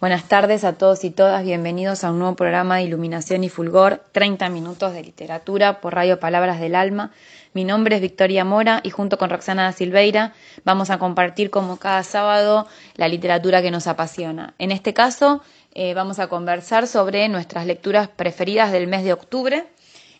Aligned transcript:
Buenas 0.00 0.24
tardes 0.24 0.64
a 0.64 0.72
todos 0.72 1.04
y 1.04 1.10
todas, 1.10 1.44
bienvenidos 1.44 2.02
a 2.02 2.10
un 2.10 2.18
nuevo 2.18 2.34
programa 2.34 2.76
de 2.76 2.82
Iluminación 2.82 3.44
y 3.44 3.48
Fulgor, 3.48 4.02
30 4.10 4.48
minutos 4.48 4.92
de 4.92 5.02
literatura 5.02 5.80
por 5.80 5.94
Radio 5.94 6.18
Palabras 6.18 6.58
del 6.58 6.74
Alma. 6.74 7.12
Mi 7.54 7.64
nombre 7.64 7.94
es 7.94 8.02
Victoria 8.02 8.44
Mora 8.44 8.80
y 8.82 8.90
junto 8.90 9.18
con 9.18 9.30
Roxana 9.30 9.70
Silveira 9.72 10.34
vamos 10.64 10.90
a 10.90 10.98
compartir 10.98 11.50
como 11.50 11.78
cada 11.78 12.02
sábado 12.02 12.66
la 12.96 13.06
literatura 13.06 13.62
que 13.62 13.70
nos 13.70 13.86
apasiona. 13.86 14.54
En 14.58 14.72
este 14.72 14.92
caso 14.92 15.42
eh, 15.74 15.94
vamos 15.94 16.18
a 16.18 16.26
conversar 16.26 16.88
sobre 16.88 17.28
nuestras 17.28 17.64
lecturas 17.64 18.08
preferidas 18.08 18.72
del 18.72 18.88
mes 18.88 19.04
de 19.04 19.12
octubre. 19.12 19.64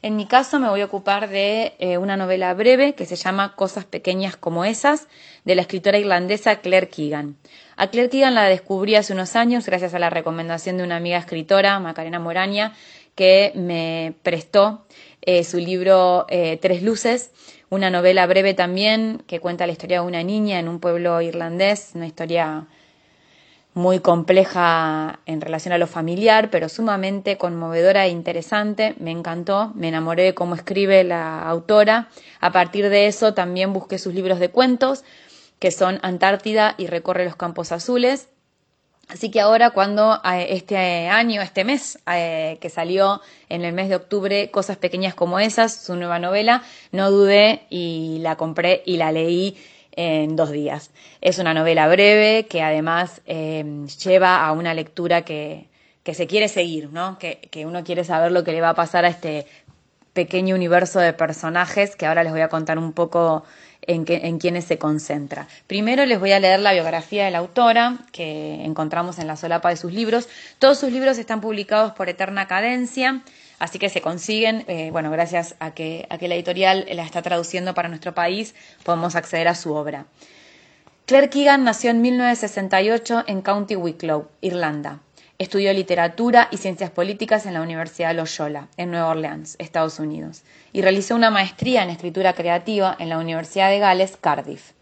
En 0.04 0.16
mi 0.16 0.26
caso 0.26 0.60
me 0.60 0.68
voy 0.68 0.82
a 0.82 0.84
ocupar 0.84 1.30
de 1.30 1.76
eh, 1.78 1.96
una 1.96 2.18
novela 2.18 2.52
breve 2.52 2.94
que 2.94 3.06
se 3.06 3.16
llama 3.16 3.56
Cosas 3.56 3.86
pequeñas 3.86 4.36
como 4.36 4.66
esas, 4.66 5.08
de 5.46 5.54
la 5.54 5.62
escritora 5.62 5.96
irlandesa 5.96 6.60
Claire 6.60 6.90
Keegan. 6.90 7.38
A 7.76 7.86
Claire 7.86 8.10
Keegan 8.10 8.34
la 8.34 8.44
descubrí 8.44 8.96
hace 8.96 9.14
unos 9.14 9.34
años 9.34 9.64
gracias 9.64 9.94
a 9.94 9.98
la 9.98 10.10
recomendación 10.10 10.76
de 10.76 10.84
una 10.84 10.96
amiga 10.96 11.16
escritora, 11.16 11.80
Macarena 11.80 12.18
Moraña, 12.18 12.74
que 13.14 13.52
me 13.54 14.12
prestó 14.22 14.84
eh, 15.22 15.42
su 15.42 15.56
libro 15.56 16.26
eh, 16.28 16.58
Tres 16.60 16.82
Luces, 16.82 17.30
una 17.70 17.88
novela 17.88 18.26
breve 18.26 18.52
también 18.52 19.22
que 19.26 19.40
cuenta 19.40 19.66
la 19.66 19.72
historia 19.72 20.02
de 20.02 20.06
una 20.06 20.22
niña 20.22 20.58
en 20.58 20.68
un 20.68 20.80
pueblo 20.80 21.22
irlandés, 21.22 21.92
una 21.94 22.06
historia 22.06 22.66
muy 23.74 23.98
compleja 23.98 25.18
en 25.26 25.40
relación 25.40 25.74
a 25.74 25.78
lo 25.78 25.88
familiar, 25.88 26.48
pero 26.50 26.68
sumamente 26.68 27.36
conmovedora 27.36 28.06
e 28.06 28.10
interesante. 28.10 28.94
Me 28.98 29.10
encantó, 29.10 29.72
me 29.74 29.88
enamoré 29.88 30.22
de 30.22 30.34
cómo 30.34 30.54
escribe 30.54 31.02
la 31.02 31.42
autora. 31.42 32.08
A 32.40 32.52
partir 32.52 32.88
de 32.88 33.08
eso 33.08 33.34
también 33.34 33.72
busqué 33.72 33.98
sus 33.98 34.14
libros 34.14 34.38
de 34.38 34.48
cuentos, 34.48 35.02
que 35.58 35.72
son 35.72 35.98
Antártida 36.02 36.76
y 36.78 36.86
Recorre 36.86 37.24
los 37.24 37.34
Campos 37.34 37.72
Azules. 37.72 38.28
Así 39.08 39.30
que 39.30 39.40
ahora 39.40 39.70
cuando 39.70 40.20
este 40.24 41.08
año, 41.08 41.42
este 41.42 41.64
mes, 41.64 41.98
que 42.06 42.70
salió 42.72 43.20
en 43.48 43.64
el 43.64 43.74
mes 43.74 43.88
de 43.90 43.96
octubre, 43.96 44.50
Cosas 44.50 44.78
Pequeñas 44.78 45.14
como 45.14 45.40
esas, 45.40 45.74
su 45.74 45.94
nueva 45.96 46.18
novela, 46.18 46.62
no 46.90 47.10
dudé 47.10 47.66
y 47.68 48.18
la 48.20 48.36
compré 48.36 48.82
y 48.86 48.96
la 48.96 49.12
leí 49.12 49.58
en 49.96 50.36
dos 50.36 50.50
días. 50.50 50.90
Es 51.20 51.38
una 51.38 51.54
novela 51.54 51.88
breve 51.88 52.46
que 52.48 52.62
además 52.62 53.22
eh, 53.26 53.86
lleva 54.02 54.44
a 54.46 54.52
una 54.52 54.74
lectura 54.74 55.22
que, 55.22 55.68
que 56.02 56.14
se 56.14 56.26
quiere 56.26 56.48
seguir, 56.48 56.90
¿no? 56.92 57.18
Que, 57.18 57.48
que 57.50 57.66
uno 57.66 57.84
quiere 57.84 58.04
saber 58.04 58.32
lo 58.32 58.44
que 58.44 58.52
le 58.52 58.60
va 58.60 58.70
a 58.70 58.74
pasar 58.74 59.04
a 59.04 59.08
este 59.08 59.46
pequeño 60.12 60.54
universo 60.54 61.00
de 61.00 61.12
personajes 61.12 61.96
que 61.96 62.06
ahora 62.06 62.22
les 62.22 62.32
voy 62.32 62.40
a 62.40 62.48
contar 62.48 62.78
un 62.78 62.92
poco 62.92 63.44
en, 63.82 64.04
que, 64.04 64.16
en 64.24 64.38
quienes 64.38 64.64
se 64.64 64.78
concentra. 64.78 65.48
Primero 65.66 66.06
les 66.06 66.18
voy 66.18 66.32
a 66.32 66.40
leer 66.40 66.60
la 66.60 66.72
biografía 66.72 67.24
de 67.24 67.30
la 67.30 67.38
autora 67.38 67.98
que 68.12 68.64
encontramos 68.64 69.18
en 69.18 69.26
la 69.26 69.36
solapa 69.36 69.70
de 69.70 69.76
sus 69.76 69.92
libros. 69.92 70.28
Todos 70.58 70.78
sus 70.78 70.92
libros 70.92 71.18
están 71.18 71.40
publicados 71.40 71.92
por 71.92 72.08
Eterna 72.08 72.46
Cadencia, 72.46 73.22
así 73.58 73.78
que 73.78 73.88
se 73.88 74.00
consiguen, 74.00 74.64
eh, 74.68 74.90
bueno, 74.90 75.10
gracias 75.10 75.56
a 75.58 75.72
que, 75.72 76.06
a 76.10 76.18
que 76.18 76.28
la 76.28 76.34
editorial 76.34 76.86
la 76.90 77.04
está 77.04 77.22
traduciendo 77.22 77.74
para 77.74 77.88
nuestro 77.88 78.14
país, 78.14 78.54
podemos 78.82 79.16
acceder 79.16 79.48
a 79.48 79.54
su 79.54 79.74
obra. 79.74 80.06
Claire 81.06 81.28
Keegan 81.28 81.64
nació 81.64 81.90
en 81.90 82.00
1968 82.00 83.24
en 83.26 83.42
County 83.42 83.76
Wicklow, 83.76 84.28
Irlanda. 84.40 85.00
Estudió 85.38 85.72
literatura 85.72 86.48
y 86.50 86.56
ciencias 86.56 86.90
políticas 86.90 87.44
en 87.44 87.54
la 87.54 87.60
Universidad 87.60 88.08
de 88.08 88.14
Loyola, 88.14 88.68
en 88.76 88.90
Nueva 88.90 89.08
Orleans, 89.08 89.56
Estados 89.58 89.98
Unidos, 89.98 90.44
y 90.72 90.80
realizó 90.80 91.14
una 91.14 91.30
maestría 91.30 91.82
en 91.82 91.90
escritura 91.90 92.32
creativa 92.32 92.96
en 92.98 93.08
la 93.08 93.18
Universidad 93.18 93.68
de 93.68 93.80
Gales, 93.80 94.16
Cardiff. 94.20 94.72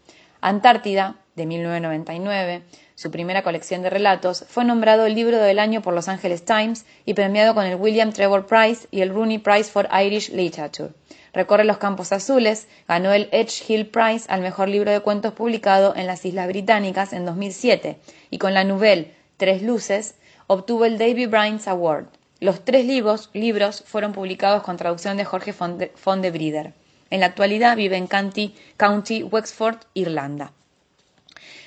Antártida, 0.41 1.17
de 1.35 1.45
1999, 1.45 2.63
su 2.95 3.11
primera 3.11 3.41
colección 3.41 3.81
de 3.81 3.89
relatos, 3.89 4.45
fue 4.47 4.65
nombrado 4.65 5.05
el 5.05 5.15
libro 5.15 5.37
del 5.37 5.59
año 5.59 5.81
por 5.81 5.93
Los 5.93 6.07
Angeles 6.07 6.45
Times 6.45 6.85
y 7.05 7.13
premiado 7.13 7.55
con 7.55 7.65
el 7.65 7.75
William 7.75 8.11
Trevor 8.11 8.45
Prize 8.45 8.87
y 8.91 9.01
el 9.01 9.09
Rooney 9.09 9.39
Prize 9.39 9.71
for 9.71 9.89
Irish 9.91 10.29
Literature. 10.29 10.91
Recorre 11.33 11.63
los 11.63 11.77
campos 11.77 12.11
azules, 12.11 12.67
ganó 12.87 13.11
el 13.11 13.27
Edge 13.31 13.63
Hill 13.67 13.87
Prize 13.87 14.25
al 14.29 14.41
mejor 14.41 14.69
libro 14.69 14.91
de 14.91 14.99
cuentos 14.99 15.33
publicado 15.33 15.95
en 15.95 16.05
las 16.05 16.23
Islas 16.25 16.47
Británicas 16.47 17.11
en 17.11 17.25
2007 17.25 17.97
y 18.29 18.37
con 18.37 18.53
la 18.53 18.63
novela 18.63 19.07
Tres 19.37 19.63
Luces 19.63 20.15
obtuvo 20.45 20.85
el 20.85 20.97
David 20.99 21.29
Bryant 21.29 21.67
Award. 21.67 22.05
Los 22.39 22.63
tres 22.63 22.85
libros, 22.85 23.83
fueron 23.85 24.11
publicados 24.11 24.63
con 24.63 24.77
traducción 24.77 25.17
de 25.17 25.25
Jorge 25.25 25.53
von 25.53 25.77
de. 25.77 26.73
En 27.09 27.19
la 27.19 27.25
actualidad 27.25 27.75
vive 27.75 27.97
en 27.97 28.07
County 28.07 29.23
Wexford, 29.23 29.77
Irlanda. 29.93 30.51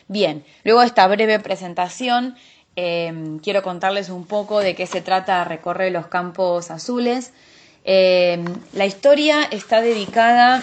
Bien, 0.09 0.45
luego 0.63 0.81
de 0.81 0.87
esta 0.87 1.07
breve 1.09 1.41
presentación, 1.41 2.37
eh, 2.77 3.13
quiero 3.43 3.63
contarles 3.63 4.09
un 4.09 4.25
poco 4.25 4.61
de 4.61 4.77
qué 4.77 4.87
se 4.87 5.01
trata 5.01 5.43
Recorrer 5.43 5.91
los 5.91 6.07
Campos 6.07 6.71
Azules. 6.71 7.33
Eh, 7.85 8.45
la 8.73 8.87
historia 8.87 9.43
está 9.51 9.81
dedicada, 9.81 10.63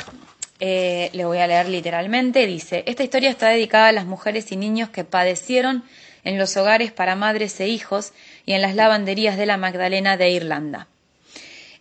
eh, 0.61 1.09
le 1.11 1.25
voy 1.25 1.39
a 1.39 1.47
leer 1.47 1.67
literalmente, 1.67 2.45
dice, 2.47 2.85
esta 2.87 3.03
historia 3.03 3.29
está 3.29 3.49
dedicada 3.49 3.87
a 3.87 3.91
las 3.91 4.05
mujeres 4.05 4.49
y 4.53 4.55
niños 4.55 4.89
que 4.89 5.03
padecieron 5.03 5.83
en 6.23 6.37
los 6.37 6.55
hogares 6.55 6.93
para 6.93 7.17
madres 7.17 7.59
e 7.59 7.67
hijos 7.67 8.13
y 8.45 8.53
en 8.53 8.61
las 8.61 8.75
lavanderías 8.75 9.35
de 9.35 9.45
la 9.45 9.57
Magdalena 9.57 10.15
de 10.15 10.29
Irlanda. 10.29 10.87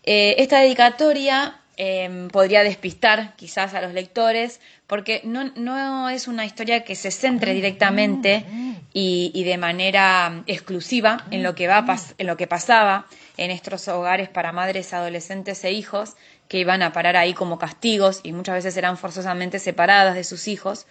Esta 0.05 0.59
dedicatoria 0.59 1.62
em, 1.77 2.29
podría 2.29 2.63
despistar 2.63 3.35
quizás 3.37 3.75
a 3.75 3.81
los 3.81 3.93
lectores 3.93 4.61
porque 4.87 5.23
no, 5.25 6.09
es 6.11 6.29
una 6.29 6.45
historia 6.45 6.85
que 6.85 6.95
se 6.95 7.11
centre 7.11 7.55
directamente 7.55 8.45
y, 8.93 9.45
de 9.45 9.57
manera 9.57 10.43
exclusiva 10.47 11.25
en 11.31 11.43
lo, 11.43 11.55
que 11.55 11.67
va, 11.67 11.85
en 12.19 12.27
lo 12.27 12.37
que 12.37 12.47
pasaba 12.47 13.07
en 13.37 13.51
estos 13.51 13.89
hogares 13.89 14.29
para 14.29 14.53
madres, 14.53 14.93
adolescentes 14.93 15.65
e 15.65 15.73
hijos 15.73 16.17
que 16.49 16.59
iban 16.59 16.83
a 16.83 16.93
parar 16.93 17.17
ahí 17.17 17.33
como 17.33 17.59
castigos 17.59 18.21
y 18.23 18.33
muchas 18.33 18.57
veces 18.57 18.77
eran 18.77 18.99
forzosamente 18.99 19.59
separadas 19.59 20.15
de 20.15 20.25
sus 20.25 20.49
hijos. 20.49 20.87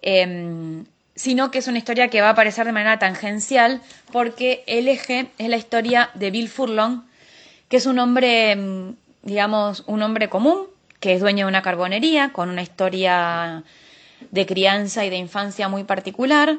Em, 0.00 0.86
sino 1.14 1.50
que 1.50 1.58
es 1.58 1.66
una 1.66 1.78
historia 1.78 2.08
que 2.08 2.20
va 2.20 2.28
a 2.28 2.30
aparecer 2.32 2.66
de 2.66 2.72
manera 2.72 2.98
tangencial 2.98 3.80
porque 4.12 4.62
el 4.66 4.86
eje 4.86 5.30
es 5.38 5.48
la 5.48 5.56
historia 5.56 6.10
de 6.14 6.30
Bill 6.30 6.48
Furlong, 6.48 7.02
que 7.68 7.78
es 7.78 7.86
un 7.86 7.98
hombre, 7.98 8.54
mm, 8.54 8.96
digamos, 9.26 9.82
un 9.86 10.02
hombre 10.02 10.28
común, 10.28 10.66
que 11.00 11.12
es 11.12 11.20
dueño 11.20 11.46
de 11.46 11.50
una 11.50 11.60
carbonería, 11.60 12.32
con 12.32 12.48
una 12.48 12.62
historia 12.62 13.64
de 14.30 14.46
crianza 14.46 15.04
y 15.04 15.10
de 15.10 15.16
infancia 15.16 15.68
muy 15.68 15.84
particular, 15.84 16.58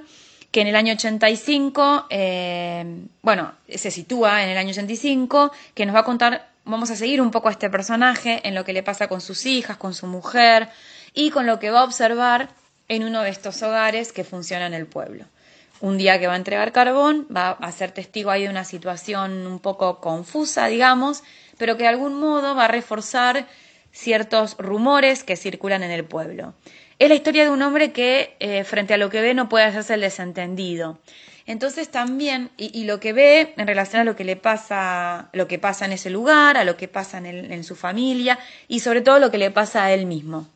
que 0.52 0.62
en 0.62 0.68
el 0.68 0.76
año 0.76 0.94
85, 0.94 2.08
eh, 2.10 2.86
bueno, 3.22 3.54
se 3.74 3.90
sitúa 3.90 4.44
en 4.44 4.50
el 4.50 4.58
año 4.58 4.72
85, 4.72 5.52
que 5.74 5.86
nos 5.86 5.96
va 5.96 6.02
a 6.02 6.04
contar, 6.04 6.50
vamos 6.66 6.92
a 6.92 6.98
seguir 6.98 7.22
un 7.22 7.32
poco 7.32 7.48
a 7.48 7.52
este 7.52 7.70
personaje 7.70 8.42
en 8.46 8.54
lo 8.54 8.66
que 8.66 8.74
le 8.74 8.84
pasa 8.84 9.08
con 9.08 9.22
sus 9.22 9.46
hijas, 9.46 9.78
con 9.78 9.94
su 9.94 10.06
mujer 10.06 10.68
y 11.14 11.32
con 11.32 11.46
lo 11.46 11.60
que 11.60 11.72
va 11.72 11.80
a 11.80 11.84
observar 11.86 12.50
en 12.90 13.06
uno 13.06 13.22
de 13.22 13.30
estos 13.30 13.64
hogares 13.64 14.12
que 14.12 14.26
funciona 14.26 14.68
en 14.68 14.74
el 14.74 14.88
pueblo. 14.88 15.26
Un 15.80 15.98
día 15.98 16.20
que 16.20 16.28
va 16.28 16.34
a 16.34 16.38
entregar 16.38 16.72
carbón, 16.72 17.28
va 17.34 17.52
a 17.52 17.72
ser 17.72 17.92
testigo 17.92 18.32
ahí 18.32 18.44
de 18.44 18.50
una 18.50 18.64
situación 18.64 19.48
un 19.48 19.60
poco 19.60 20.00
confusa, 20.00 20.68
digamos, 20.68 21.24
pero 21.58 21.78
que 21.78 21.84
de 21.84 21.90
algún 21.90 22.20
modo 22.20 22.56
va 22.56 22.66
a 22.66 22.70
reforzar 22.70 23.48
ciertos 23.92 24.56
rumores 24.58 25.24
que 25.24 25.36
circulan 25.36 25.84
en 25.84 25.92
el 25.92 26.06
pueblo. 26.06 26.54
Es 27.00 27.10
la 27.10 27.16
historia 27.16 27.44
de 27.44 27.52
un 27.52 27.62
hombre 27.62 27.92
que 27.92 28.36
eh, 28.40 28.64
frente 28.64 28.94
a 28.94 28.98
lo 28.98 29.10
que 29.10 29.22
ve 29.22 29.34
no 29.34 29.50
puede 29.50 29.66
hacerse 29.66 29.94
el 29.94 30.02
desentendido. 30.02 31.00
Entonces 31.48 31.90
también, 31.90 32.52
y, 32.58 32.84
lo 32.84 33.00
que 33.00 33.14
ve 33.14 33.54
en 33.56 33.68
relación 33.68 34.02
a 34.02 34.04
lo 34.04 34.18
que 34.18 34.26
le 34.26 34.36
pasa, 34.36 35.30
lo 35.32 35.48
que 35.48 35.58
pasa 35.58 35.86
en 35.86 35.94
ese 35.94 36.10
lugar, 36.10 36.58
a 36.58 36.66
lo 36.66 36.76
que 36.76 36.90
pasa 36.90 37.20
en, 37.20 37.64
su 37.64 37.76
familia 37.78 38.38
y 38.68 38.82
sobre 38.82 39.00
todo 39.00 39.20
lo 39.20 39.32
que 39.32 39.38
le 39.38 39.50
pasa 39.50 39.86
a 39.86 39.94
él 39.94 40.06
mismo. 40.06 40.50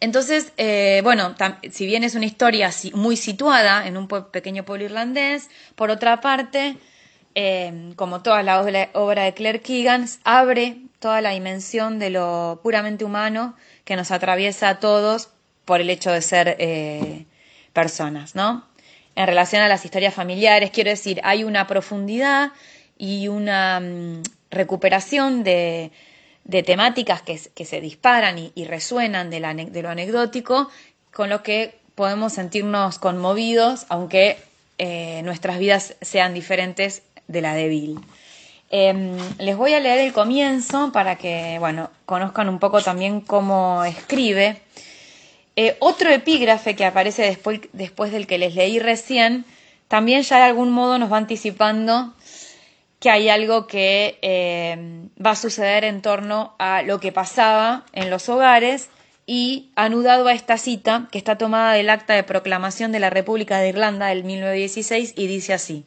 Entonces, 0.00 0.52
eh, 0.58 1.00
bueno, 1.02 1.34
si 1.70 1.86
bien 1.86 2.04
es 2.04 2.14
una 2.14 2.26
historia 2.26 2.70
muy 2.92 3.16
situada 3.16 3.86
en 3.86 3.96
un 3.96 4.06
pequeño 4.06 4.66
pueblo 4.66 4.84
irlandés, 4.84 5.48
por 5.76 5.88
otra 5.88 6.20
parte, 6.20 6.76
eh, 7.34 7.92
como 7.96 8.22
toda 8.22 8.42
la 8.42 8.60
obra, 8.60 9.22
de 9.22 9.34
Claire 9.34 9.60
Keegan, 9.60 10.06
abre 10.24 10.78
toda 10.98 11.20
la 11.20 11.30
dimensión 11.30 11.98
de 11.98 12.10
lo 12.10 12.60
puramente 12.62 13.04
humano 13.04 13.56
que 13.84 13.96
nos 13.96 14.10
atraviesa 14.10 14.68
a 14.68 14.80
todos 14.80 15.30
por 15.64 15.80
el 15.80 15.90
hecho 15.90 16.10
de 16.10 16.22
ser 16.22 16.56
eh, 16.58 17.26
personas, 17.72 18.34
¿no? 18.34 18.64
En 19.16 19.26
relación 19.26 19.62
a 19.62 19.68
las 19.68 19.84
historias 19.84 20.14
familiares, 20.14 20.70
quiero 20.70 20.90
decir, 20.90 21.20
hay 21.24 21.44
una 21.44 21.66
profundidad 21.66 22.52
y 22.98 23.28
una 23.28 23.80
mm, 23.80 24.22
recuperación 24.50 25.44
de, 25.44 25.92
de 26.44 26.62
temáticas 26.62 27.22
que, 27.22 27.38
se 27.38 27.80
disparan 27.80 28.38
y, 28.54 28.64
resuenan 28.64 29.30
de, 29.30 29.40
lo 29.40 29.88
anecdótico, 29.88 30.68
con 31.12 31.30
lo 31.30 31.42
que 31.42 31.78
podemos 31.94 32.34
sentirnos 32.34 32.98
conmovidos, 32.98 33.86
aunque 33.88 34.36
eh, 34.78 35.22
nuestras 35.24 35.58
vidas 35.58 35.96
sean 36.00 36.34
diferentes 36.34 37.02
de 37.28 37.40
la 37.40 37.54
de 37.54 37.68
Bill. 37.68 38.00
Em, 38.70 39.16
les 39.38 39.56
voy 39.56 39.74
a 39.74 39.80
leer 39.80 40.00
el 40.00 40.12
comienzo 40.12 40.90
para 40.92 41.16
que 41.16 41.58
bueno, 41.58 41.90
conozcan 42.06 42.48
un 42.48 42.58
poco 42.58 42.82
también 42.82 43.20
cómo 43.20 43.84
escribe. 43.84 44.60
Eh, 45.56 45.76
otro 45.78 46.10
epígrafe 46.10 46.74
que 46.74 46.84
aparece 46.84 47.22
después, 47.22 47.60
después 47.72 48.10
del 48.10 48.26
que 48.26 48.38
les 48.38 48.54
leí 48.54 48.80
recién 48.80 49.44
también 49.88 50.22
ya 50.22 50.38
de 50.38 50.44
algún 50.44 50.72
modo 50.72 50.98
nos 50.98 51.12
va 51.12 51.18
anticipando 51.18 52.14
que 52.98 53.10
hay 53.10 53.28
algo 53.28 53.66
que 53.66 54.18
eh, 54.22 54.76
va 55.24 55.30
a 55.30 55.36
suceder 55.36 55.84
en 55.84 56.02
torno 56.02 56.54
a 56.58 56.82
lo 56.82 57.00
que 57.00 57.12
pasaba 57.12 57.84
en 57.92 58.10
los 58.10 58.28
hogares 58.28 58.88
y 59.26 59.70
anudado 59.76 60.26
a 60.26 60.32
esta 60.32 60.58
cita 60.58 61.08
que 61.12 61.18
está 61.18 61.36
tomada 61.38 61.74
del 61.74 61.90
acta 61.90 62.14
de 62.14 62.22
proclamación 62.22 62.92
de 62.92 63.00
la 63.00 63.10
República 63.10 63.58
de 63.58 63.68
Irlanda 63.68 64.06
del 64.06 64.24
1916 64.24 65.14
y 65.16 65.26
dice 65.26 65.52
así, 65.52 65.84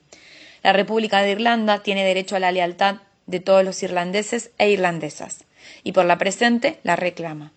la 0.68 0.74
República 0.74 1.22
de 1.22 1.32
Irlanda 1.32 1.82
tiene 1.82 2.04
derecho 2.04 2.36
a 2.36 2.40
la 2.40 2.52
lealtad 2.52 2.98
de 3.26 3.40
todos 3.40 3.64
los 3.64 3.82
irlandeses 3.84 4.52
e 4.58 4.70
irlandesas 4.70 5.46
y 5.82 5.94
por 5.94 6.04
la 6.04 6.18
presente 6.18 6.82
la 6.84 6.98
reclama. 6.98 7.54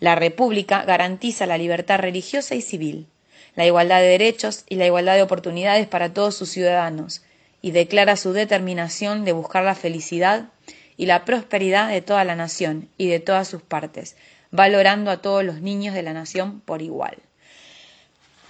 La 0.00 0.16
República 0.16 0.82
garantiza 0.82 1.46
la 1.46 1.58
libertad 1.58 2.00
religiosa 2.00 2.56
y 2.56 2.60
civil, 2.60 3.06
la 3.54 3.66
igualdad 3.66 4.00
de 4.00 4.08
derechos 4.08 4.64
y 4.68 4.74
la 4.74 4.86
igualdad 4.86 5.14
de 5.14 5.22
oportunidades 5.22 5.86
para 5.86 6.12
todos 6.12 6.34
sus 6.34 6.48
ciudadanos, 6.50 7.22
y 7.62 7.70
declara 7.70 8.16
su 8.16 8.32
determinación 8.32 9.24
de 9.24 9.30
buscar 9.30 9.62
la 9.62 9.76
felicidad 9.76 10.48
y 10.96 11.06
la 11.06 11.24
prosperidad 11.24 11.88
de 11.88 12.02
toda 12.02 12.24
la 12.24 12.34
nación 12.34 12.88
y 12.98 13.06
de 13.06 13.20
todas 13.20 13.46
sus 13.46 13.62
partes, 13.62 14.16
valorando 14.50 15.12
a 15.12 15.22
todos 15.22 15.44
los 15.44 15.60
niños 15.60 15.94
de 15.94 16.02
la 16.02 16.14
nación 16.14 16.62
por 16.62 16.82
igual. 16.82 17.16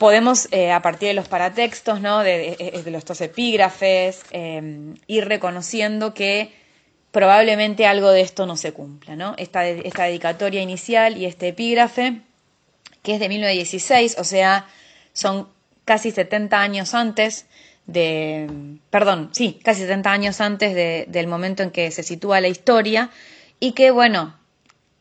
Podemos, 0.01 0.49
eh, 0.51 0.73
a 0.73 0.81
partir 0.81 1.09
de 1.09 1.15
los 1.15 1.29
paratextos, 1.29 2.01
¿no? 2.01 2.21
de, 2.21 2.57
de, 2.59 2.97
estos 2.97 3.21
epígrafes, 3.21 4.23
eh, 4.31 4.95
ir 5.07 5.29
reconociendo 5.29 6.15
que 6.15 6.55
probablemente 7.11 7.87
algo 7.87 8.11
de 8.11 8.23
esto 8.23 8.47
no 8.47 8.57
se 8.57 8.73
cumpla. 8.73 9.15
¿no? 9.15 9.35
Esta, 9.37 9.69
esta 9.69 10.05
dedicatoria 10.05 10.63
inicial 10.63 11.19
y 11.19 11.27
este 11.27 11.49
epígrafe, 11.49 12.23
que 13.03 13.13
es 13.13 13.21
de 13.21 13.29
1916, 13.29 14.17
o 14.19 14.25
sea, 14.25 14.67
son 15.13 15.49
casi 15.85 16.13
70 16.13 16.59
años 16.59 16.95
antes 16.95 17.45
de, 17.85 18.49
perdón, 18.89 19.29
sí, 19.33 19.61
casi 19.63 19.83
70 19.83 20.11
años 20.11 20.41
antes 20.41 20.75
de, 20.75 21.05
del 21.09 21.27
momento 21.27 21.63
en 21.63 21.71
que 21.71 21.91
se 21.91 22.05
sitúa 22.05 22.41
la 22.41 22.49
historia 22.49 23.11
y 23.59 23.73
que, 23.73 23.91
bueno, 23.91 24.35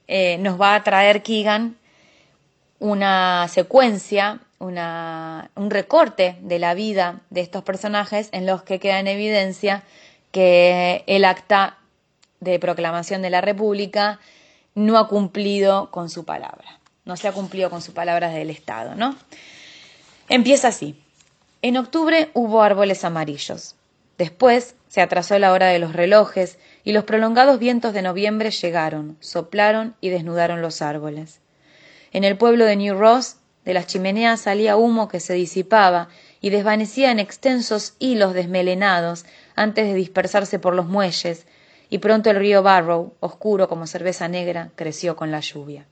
eh, 0.09 0.37
nos 0.39 0.59
va 0.59 0.75
a 0.75 0.83
traer 0.83 1.23
Keegan 1.23 1.77
una 2.79 3.47
secuencia, 3.47 4.41
una, 4.59 5.51
un 5.55 5.71
recorte 5.71 6.37
de 6.41 6.59
la 6.59 6.73
vida 6.73 7.21
de 7.29 7.41
estos 7.41 7.63
personajes 7.63 8.29
en 8.31 8.45
los 8.45 8.63
que 8.63 8.79
queda 8.79 8.99
en 8.99 9.07
evidencia 9.07 9.83
que 10.31 11.03
el 11.07 11.25
acta 11.25 11.77
de 12.39 12.59
proclamación 12.59 13.21
de 13.21 13.29
la 13.29 13.41
República 13.41 14.19
no 14.75 14.97
ha 14.97 15.07
cumplido 15.07 15.89
con 15.91 16.09
su 16.09 16.25
palabra, 16.25 16.79
no 17.05 17.17
se 17.17 17.27
ha 17.27 17.31
cumplido 17.31 17.69
con 17.69 17.81
sus 17.81 17.93
palabras 17.93 18.33
del 18.33 18.49
Estado, 18.49 18.95
¿no? 18.95 19.15
Empieza 20.29 20.67
así. 20.67 21.01
En 21.61 21.75
octubre 21.75 22.29
hubo 22.33 22.61
árboles 22.61 23.03
amarillos. 23.03 23.75
Después 24.17 24.75
se 24.87 25.01
atrasó 25.01 25.37
la 25.39 25.51
hora 25.51 25.67
de 25.67 25.79
los 25.79 25.93
relojes 25.93 26.59
y 26.83 26.93
los 26.93 27.03
prolongados 27.03 27.59
vientos 27.59 27.93
de 27.93 28.01
noviembre 28.01 28.51
llegaron, 28.51 29.17
soplaron 29.19 29.95
y 30.01 30.09
desnudaron 30.09 30.61
los 30.61 30.81
árboles. 30.81 31.41
En 32.11 32.23
el 32.23 32.37
pueblo 32.37 32.65
de 32.65 32.75
New 32.75 32.97
Ross, 32.97 33.37
de 33.65 33.73
las 33.73 33.87
chimeneas 33.87 34.41
salía 34.41 34.77
humo 34.77 35.07
que 35.07 35.19
se 35.19 35.33
disipaba 35.33 36.09
y 36.41 36.49
desvanecía 36.49 37.11
en 37.11 37.19
extensos 37.19 37.93
hilos 37.99 38.33
desmelenados 38.33 39.25
antes 39.55 39.85
de 39.85 39.93
dispersarse 39.93 40.59
por 40.59 40.73
los 40.73 40.87
muelles, 40.87 41.45
y 41.89 41.97
pronto 41.97 42.29
el 42.29 42.37
río 42.37 42.63
Barrow, 42.63 43.13
oscuro 43.19 43.67
como 43.67 43.87
cerveza 43.87 44.27
negra, 44.27 44.69
creció 44.75 45.15
con 45.15 45.31
la 45.31 45.39
lluvia. 45.39 45.85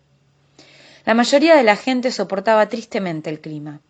La 1.06 1.14
mayoría 1.14 1.56
de 1.56 1.64
la 1.64 1.76
gente 1.76 2.12
soportaba 2.12 2.68
tristemente 2.70 3.30
el 3.30 3.40
clima 3.40 3.82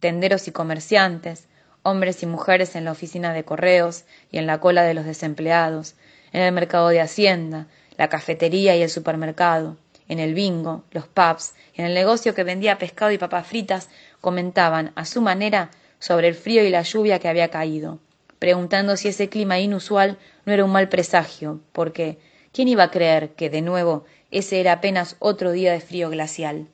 tenderos 0.00 0.46
y 0.46 0.52
comerciantes, 0.52 1.46
hombres 1.82 2.22
y 2.22 2.26
mujeres 2.26 2.76
en 2.76 2.84
la 2.84 2.92
oficina 2.92 3.32
de 3.32 3.44
correos 3.44 4.04
y 4.30 4.38
en 4.38 4.46
la 4.46 4.60
cola 4.60 4.82
de 4.82 4.94
los 4.94 5.04
desempleados, 5.04 5.94
en 6.32 6.42
el 6.42 6.52
mercado 6.52 6.88
de 6.88 7.00
Hacienda, 7.00 7.66
la 7.96 8.08
cafetería 8.08 8.76
y 8.76 8.82
el 8.82 8.90
supermercado, 8.90 9.76
en 10.08 10.18
el 10.18 10.34
bingo, 10.34 10.84
los 10.90 11.06
pubs 11.06 11.54
en 11.74 11.86
el 11.86 11.94
negocio 11.94 12.34
que 12.34 12.44
vendía 12.44 12.78
pescado 12.78 13.12
y 13.12 13.18
papas 13.18 13.46
fritas, 13.46 13.88
comentaban 14.20 14.92
a 14.94 15.04
su 15.04 15.20
manera 15.20 15.70
sobre 15.98 16.28
el 16.28 16.34
frío 16.34 16.64
y 16.64 16.70
la 16.70 16.82
lluvia 16.82 17.18
que 17.18 17.28
había 17.28 17.48
caído, 17.48 17.98
preguntando 18.38 18.96
si 18.96 19.08
ese 19.08 19.28
clima 19.28 19.58
inusual 19.58 20.18
no 20.44 20.52
era 20.52 20.64
un 20.64 20.72
mal 20.72 20.88
presagio, 20.88 21.60
porque 21.72 22.18
¿quién 22.52 22.68
iba 22.68 22.84
a 22.84 22.90
creer 22.90 23.30
que, 23.30 23.50
de 23.50 23.62
nuevo, 23.62 24.04
ese 24.30 24.60
era 24.60 24.72
apenas 24.72 25.16
otro 25.18 25.52
día 25.52 25.72
de 25.72 25.80
frío 25.80 26.10
glacial? 26.10 26.68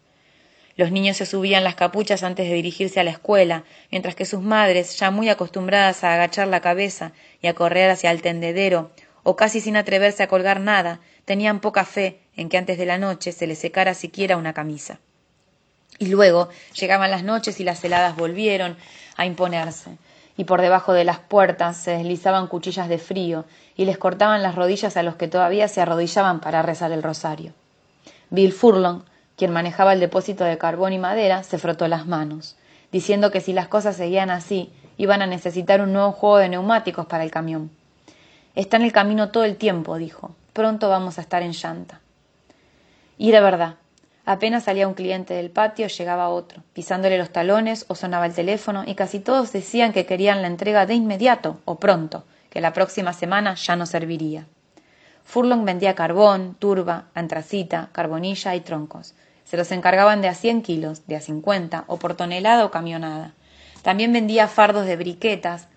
Los 0.74 0.90
niños 0.90 1.18
se 1.18 1.26
subían 1.26 1.64
las 1.64 1.74
capuchas 1.74 2.22
antes 2.22 2.48
de 2.48 2.54
dirigirse 2.54 2.98
a 2.98 3.04
la 3.04 3.10
escuela, 3.10 3.64
mientras 3.90 4.14
que 4.14 4.24
sus 4.24 4.40
madres, 4.40 4.98
ya 4.98 5.10
muy 5.10 5.28
acostumbradas 5.28 6.02
a 6.02 6.14
agachar 6.14 6.48
la 6.48 6.60
cabeza 6.60 7.12
y 7.42 7.46
a 7.46 7.54
correr 7.54 7.90
hacia 7.90 8.10
el 8.10 8.22
tendedero, 8.22 8.90
o 9.22 9.36
casi 9.36 9.60
sin 9.60 9.76
atreverse 9.76 10.22
a 10.22 10.28
colgar 10.28 10.60
nada, 10.60 11.00
tenían 11.24 11.60
poca 11.60 11.84
fe 11.84 12.20
en 12.36 12.48
que 12.48 12.58
antes 12.58 12.78
de 12.78 12.86
la 12.86 12.98
noche 12.98 13.32
se 13.32 13.46
les 13.46 13.58
secara 13.58 13.94
siquiera 13.94 14.36
una 14.36 14.52
camisa. 14.52 14.98
Y 15.98 16.06
luego 16.06 16.48
llegaban 16.74 17.10
las 17.10 17.22
noches 17.22 17.60
y 17.60 17.64
las 17.64 17.84
heladas 17.84 18.16
volvieron 18.16 18.76
a 19.16 19.26
imponerse, 19.26 19.98
y 20.36 20.44
por 20.44 20.60
debajo 20.60 20.92
de 20.92 21.04
las 21.04 21.18
puertas 21.18 21.76
se 21.76 21.92
deslizaban 21.92 22.46
cuchillas 22.46 22.88
de 22.88 22.98
frío 22.98 23.44
y 23.76 23.84
les 23.84 23.98
cortaban 23.98 24.42
las 24.42 24.54
rodillas 24.54 24.96
a 24.96 25.02
los 25.02 25.16
que 25.16 25.28
todavía 25.28 25.68
se 25.68 25.80
arrodillaban 25.80 26.40
para 26.40 26.62
rezar 26.62 26.92
el 26.92 27.02
rosario. 27.02 27.52
Bill 28.30 28.52
Furlong 28.52 29.02
quien 29.36 29.50
manejaba 29.50 29.92
el 29.92 30.00
depósito 30.00 30.44
de 30.44 30.58
carbón 30.58 30.92
y 30.92 30.98
madera, 30.98 31.42
se 31.42 31.58
frotó 31.58 31.88
las 31.88 32.06
manos, 32.06 32.56
diciendo 32.90 33.30
que 33.30 33.40
si 33.40 33.52
las 33.52 33.68
cosas 33.68 33.96
seguían 33.96 34.30
así, 34.30 34.70
iban 34.98 35.22
a 35.22 35.26
necesitar 35.26 35.80
un 35.80 35.92
nuevo 35.92 36.12
juego 36.12 36.38
de 36.38 36.48
neumáticos 36.48 37.06
para 37.06 37.24
el 37.24 37.30
camión. 37.30 37.70
Está 38.54 38.76
en 38.76 38.82
el 38.82 38.92
camino 38.92 39.30
todo 39.30 39.44
el 39.44 39.56
tiempo, 39.56 39.96
dijo. 39.96 40.34
Pronto 40.52 40.90
vamos 40.90 41.16
a 41.18 41.22
estar 41.22 41.42
en 41.42 41.52
llanta. 41.52 42.00
Y 43.16 43.30
de 43.30 43.40
verdad, 43.40 43.76
apenas 44.26 44.64
salía 44.64 44.88
un 44.88 44.94
cliente 44.94 45.32
del 45.32 45.50
patio, 45.50 45.86
llegaba 45.86 46.28
otro, 46.28 46.62
pisándole 46.74 47.16
los 47.16 47.30
talones 47.30 47.86
o 47.88 47.94
sonaba 47.94 48.26
el 48.26 48.34
teléfono, 48.34 48.84
y 48.86 48.94
casi 48.94 49.20
todos 49.20 49.52
decían 49.52 49.92
que 49.92 50.04
querían 50.04 50.42
la 50.42 50.48
entrega 50.48 50.84
de 50.84 50.94
inmediato 50.94 51.60
o 51.64 51.76
pronto, 51.76 52.24
que 52.50 52.60
la 52.60 52.74
próxima 52.74 53.14
semana 53.14 53.54
ya 53.54 53.74
no 53.76 53.86
serviría. 53.86 54.46
Furlong 55.24 55.64
vendía 55.64 55.94
carbón, 55.94 56.54
turba, 56.58 57.04
antracita, 57.14 57.88
carbonilla 57.92 58.54
y 58.54 58.60
troncos. 58.60 59.14
Se 59.44 59.56
los 59.56 59.72
encargaban 59.72 60.20
de 60.20 60.28
a 60.28 60.34
100 60.34 60.62
kilos, 60.62 61.06
de 61.06 61.16
a 61.16 61.20
50 61.20 61.84
o 61.86 61.96
por 61.98 62.14
tonelada 62.14 62.66
o 62.66 62.70
camionada. 62.70 63.32
También 63.82 64.12
vendía 64.12 64.48
fardos 64.48 64.84
de 64.84 64.96
briquetas, 64.96 65.68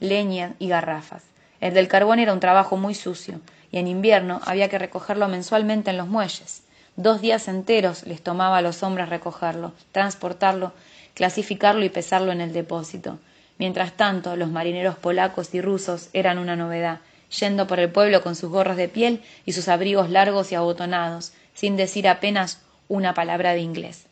leña 0.00 0.54
y 0.58 0.68
garrafas. 0.68 1.31
El 1.62 1.74
del 1.74 1.86
carbón 1.86 2.18
era 2.18 2.32
un 2.32 2.40
trabajo 2.40 2.76
muy 2.76 2.92
sucio 2.92 3.40
y 3.70 3.78
en 3.78 3.86
invierno 3.86 4.40
había 4.44 4.68
que 4.68 4.80
recogerlo 4.80 5.28
mensualmente 5.28 5.90
en 5.90 5.96
los 5.96 6.08
muelles. 6.08 6.62
Dos 6.96 7.20
días 7.20 7.46
enteros 7.46 8.04
les 8.04 8.20
tomaba 8.20 8.58
a 8.58 8.62
los 8.62 8.82
hombres 8.82 9.08
recogerlo, 9.08 9.72
transportarlo, 9.92 10.72
clasificarlo 11.14 11.84
y 11.84 11.88
pesarlo 11.88 12.32
en 12.32 12.40
el 12.40 12.52
depósito. 12.52 13.20
Mientras 13.58 13.92
tanto, 13.92 14.34
los 14.34 14.50
marineros 14.50 14.96
polacos 14.96 15.54
y 15.54 15.60
rusos 15.60 16.08
eran 16.12 16.38
una 16.38 16.56
novedad 16.56 16.98
yendo 17.38 17.68
por 17.68 17.78
el 17.78 17.92
pueblo 17.92 18.22
con 18.24 18.34
sus 18.34 18.50
gorros 18.50 18.76
de 18.76 18.88
piel 18.88 19.22
y 19.46 19.52
sus 19.52 19.68
abrigos 19.68 20.10
largos 20.10 20.50
y 20.50 20.56
abotonados, 20.56 21.32
sin 21.54 21.76
decir 21.76 22.08
apenas 22.08 22.60
una 22.88 23.14
palabra 23.14 23.54
de 23.54 23.60
inglés. 23.60 24.06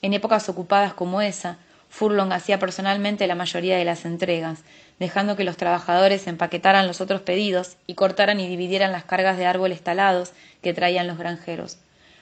En 0.00 0.14
épocas 0.14 0.48
ocupadas 0.48 0.94
como 0.94 1.22
esa, 1.22 1.58
Furlong 1.88 2.32
hacía 2.32 2.58
personalmente 2.58 3.26
la 3.26 3.34
mayoría 3.34 3.76
de 3.76 3.84
las 3.84 4.04
entregas, 4.04 4.60
dejando 4.98 5.36
que 5.36 5.44
los 5.44 5.56
trabajadores 5.56 6.26
empaquetaran 6.26 6.86
los 6.86 7.00
otros 7.00 7.22
pedidos 7.22 7.76
y 7.86 7.94
cortaran 7.94 8.40
y 8.40 8.48
dividieran 8.48 8.92
las 8.92 9.04
cargas 9.04 9.38
de 9.38 9.46
árboles 9.46 9.82
talados 9.82 10.32
que 10.62 10.74
traían 10.74 11.06
los 11.06 11.18
granjeros. 11.18 11.78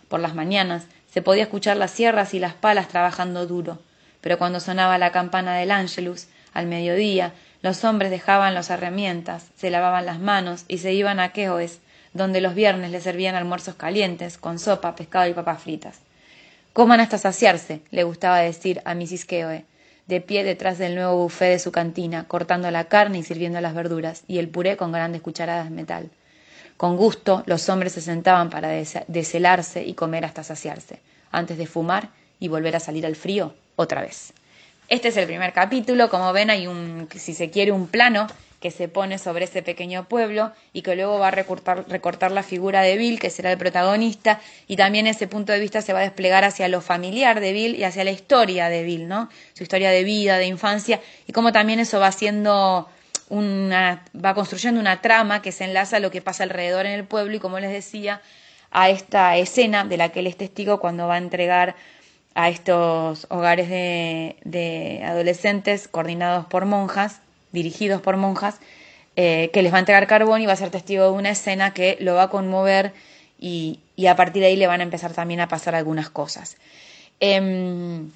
Por 0.08 0.20
las 0.20 0.34
mañanas 0.34 0.84
se 1.10 1.22
podía 1.22 1.44
escuchar 1.44 1.76
las 1.76 1.90
sierras 1.90 2.34
y 2.34 2.38
las 2.38 2.54
palas 2.54 2.88
trabajando 2.88 3.46
duro, 3.46 3.78
pero 4.20 4.38
cuando 4.38 4.60
sonaba 4.60 4.98
la 4.98 5.12
campana 5.12 5.56
del 5.56 5.70
Ángelus, 5.70 6.28
al 6.52 6.66
mediodía, 6.66 7.32
los 7.62 7.84
hombres 7.84 8.10
dejaban 8.10 8.54
las 8.54 8.70
herramientas, 8.70 9.46
se 9.56 9.70
lavaban 9.70 10.06
las 10.06 10.20
manos 10.20 10.64
y 10.68 10.78
se 10.78 10.92
iban 10.92 11.20
a 11.20 11.32
Keoes, 11.32 11.80
donde 12.12 12.40
los 12.40 12.54
viernes 12.54 12.90
les 12.90 13.02
servían 13.02 13.34
almuerzos 13.34 13.74
calientes, 13.74 14.38
con 14.38 14.58
sopa, 14.58 14.94
pescado 14.96 15.28
y 15.28 15.34
papas 15.34 15.62
fritas. 15.62 16.05
Coman 16.76 17.00
hasta 17.00 17.16
saciarse, 17.16 17.80
le 17.90 18.04
gustaba 18.04 18.40
decir 18.40 18.82
a 18.84 18.94
Mrs. 18.94 19.24
Keoe, 19.24 19.64
de 20.08 20.20
pie 20.20 20.44
detrás 20.44 20.76
del 20.76 20.94
nuevo 20.94 21.16
buffet 21.22 21.52
de 21.52 21.58
su 21.58 21.72
cantina, 21.72 22.28
cortando 22.28 22.70
la 22.70 22.84
carne 22.84 23.16
y 23.16 23.22
sirviendo 23.22 23.58
las 23.62 23.72
verduras, 23.72 24.24
y 24.28 24.36
el 24.36 24.50
puré 24.50 24.76
con 24.76 24.92
grandes 24.92 25.22
cucharadas 25.22 25.70
de 25.70 25.74
metal. 25.74 26.10
Con 26.76 26.98
gusto, 26.98 27.42
los 27.46 27.70
hombres 27.70 27.94
se 27.94 28.02
sentaban 28.02 28.50
para 28.50 28.68
deshelarse 28.68 29.86
y 29.86 29.94
comer 29.94 30.26
hasta 30.26 30.44
saciarse, 30.44 31.00
antes 31.30 31.56
de 31.56 31.66
fumar 31.66 32.10
y 32.40 32.48
volver 32.48 32.76
a 32.76 32.80
salir 32.80 33.06
al 33.06 33.16
frío 33.16 33.54
otra 33.76 34.02
vez. 34.02 34.34
Este 34.90 35.08
es 35.08 35.16
el 35.16 35.24
primer 35.24 35.54
capítulo, 35.54 36.10
como 36.10 36.30
ven 36.34 36.50
hay 36.50 36.66
un, 36.66 37.08
si 37.16 37.32
se 37.32 37.48
quiere, 37.48 37.72
un 37.72 37.86
plano 37.86 38.26
que 38.60 38.70
se 38.70 38.88
pone 38.88 39.18
sobre 39.18 39.44
ese 39.44 39.62
pequeño 39.62 40.08
pueblo 40.08 40.52
y 40.72 40.82
que 40.82 40.96
luego 40.96 41.18
va 41.18 41.28
a 41.28 41.30
recortar, 41.30 41.84
recortar 41.88 42.32
la 42.32 42.42
figura 42.42 42.82
de 42.82 42.96
Bill, 42.96 43.18
que 43.18 43.30
será 43.30 43.52
el 43.52 43.58
protagonista, 43.58 44.40
y 44.66 44.76
también 44.76 45.06
ese 45.06 45.26
punto 45.26 45.52
de 45.52 45.60
vista 45.60 45.82
se 45.82 45.92
va 45.92 46.00
a 46.00 46.02
desplegar 46.02 46.44
hacia 46.44 46.68
lo 46.68 46.80
familiar 46.80 47.40
de 47.40 47.52
Bill 47.52 47.74
y 47.74 47.84
hacia 47.84 48.04
la 48.04 48.10
historia 48.10 48.68
de 48.68 48.82
Bill, 48.82 49.08
¿no? 49.08 49.28
Su 49.52 49.62
historia 49.62 49.90
de 49.90 50.04
vida, 50.04 50.38
de 50.38 50.46
infancia, 50.46 51.00
y 51.26 51.32
cómo 51.32 51.52
también 51.52 51.80
eso 51.80 52.00
va 52.00 52.06
haciendo 52.06 52.88
una, 53.28 54.04
va 54.14 54.34
construyendo 54.34 54.80
una 54.80 55.00
trama 55.00 55.42
que 55.42 55.52
se 55.52 55.64
enlaza 55.64 55.96
a 55.96 56.00
lo 56.00 56.10
que 56.10 56.22
pasa 56.22 56.44
alrededor 56.44 56.86
en 56.86 56.92
el 56.92 57.04
pueblo 57.04 57.36
y 57.36 57.40
como 57.40 57.58
les 57.58 57.72
decía, 57.72 58.22
a 58.70 58.88
esta 58.88 59.36
escena 59.36 59.84
de 59.84 59.96
la 59.96 60.10
que 60.10 60.20
él 60.20 60.26
es 60.26 60.36
testigo 60.36 60.80
cuando 60.80 61.06
va 61.06 61.14
a 61.14 61.18
entregar 61.18 61.76
a 62.34 62.50
estos 62.50 63.26
hogares 63.30 63.68
de, 63.70 64.36
de 64.44 65.02
adolescentes 65.04 65.88
coordinados 65.88 66.46
por 66.46 66.66
monjas, 66.66 67.20
dirigidos 67.56 68.00
por 68.00 68.16
monjas, 68.16 68.60
eh, 69.16 69.50
que 69.52 69.62
les 69.62 69.72
va 69.72 69.78
a 69.78 69.80
entregar 69.80 70.06
carbón 70.06 70.42
y 70.42 70.46
va 70.46 70.52
a 70.52 70.56
ser 70.56 70.70
testigo 70.70 71.04
de 71.04 71.10
una 71.10 71.30
escena 71.30 71.72
que 71.72 71.96
lo 72.00 72.14
va 72.14 72.24
a 72.24 72.30
conmover 72.30 72.92
y, 73.40 73.80
y 73.96 74.06
a 74.06 74.14
partir 74.14 74.42
de 74.42 74.48
ahí 74.48 74.56
le 74.56 74.66
van 74.66 74.80
a 74.80 74.84
empezar 74.84 75.12
también 75.14 75.40
a 75.40 75.48
pasar 75.48 75.74
algunas 75.74 76.10
cosas. 76.10 76.56
Em, 77.18 78.10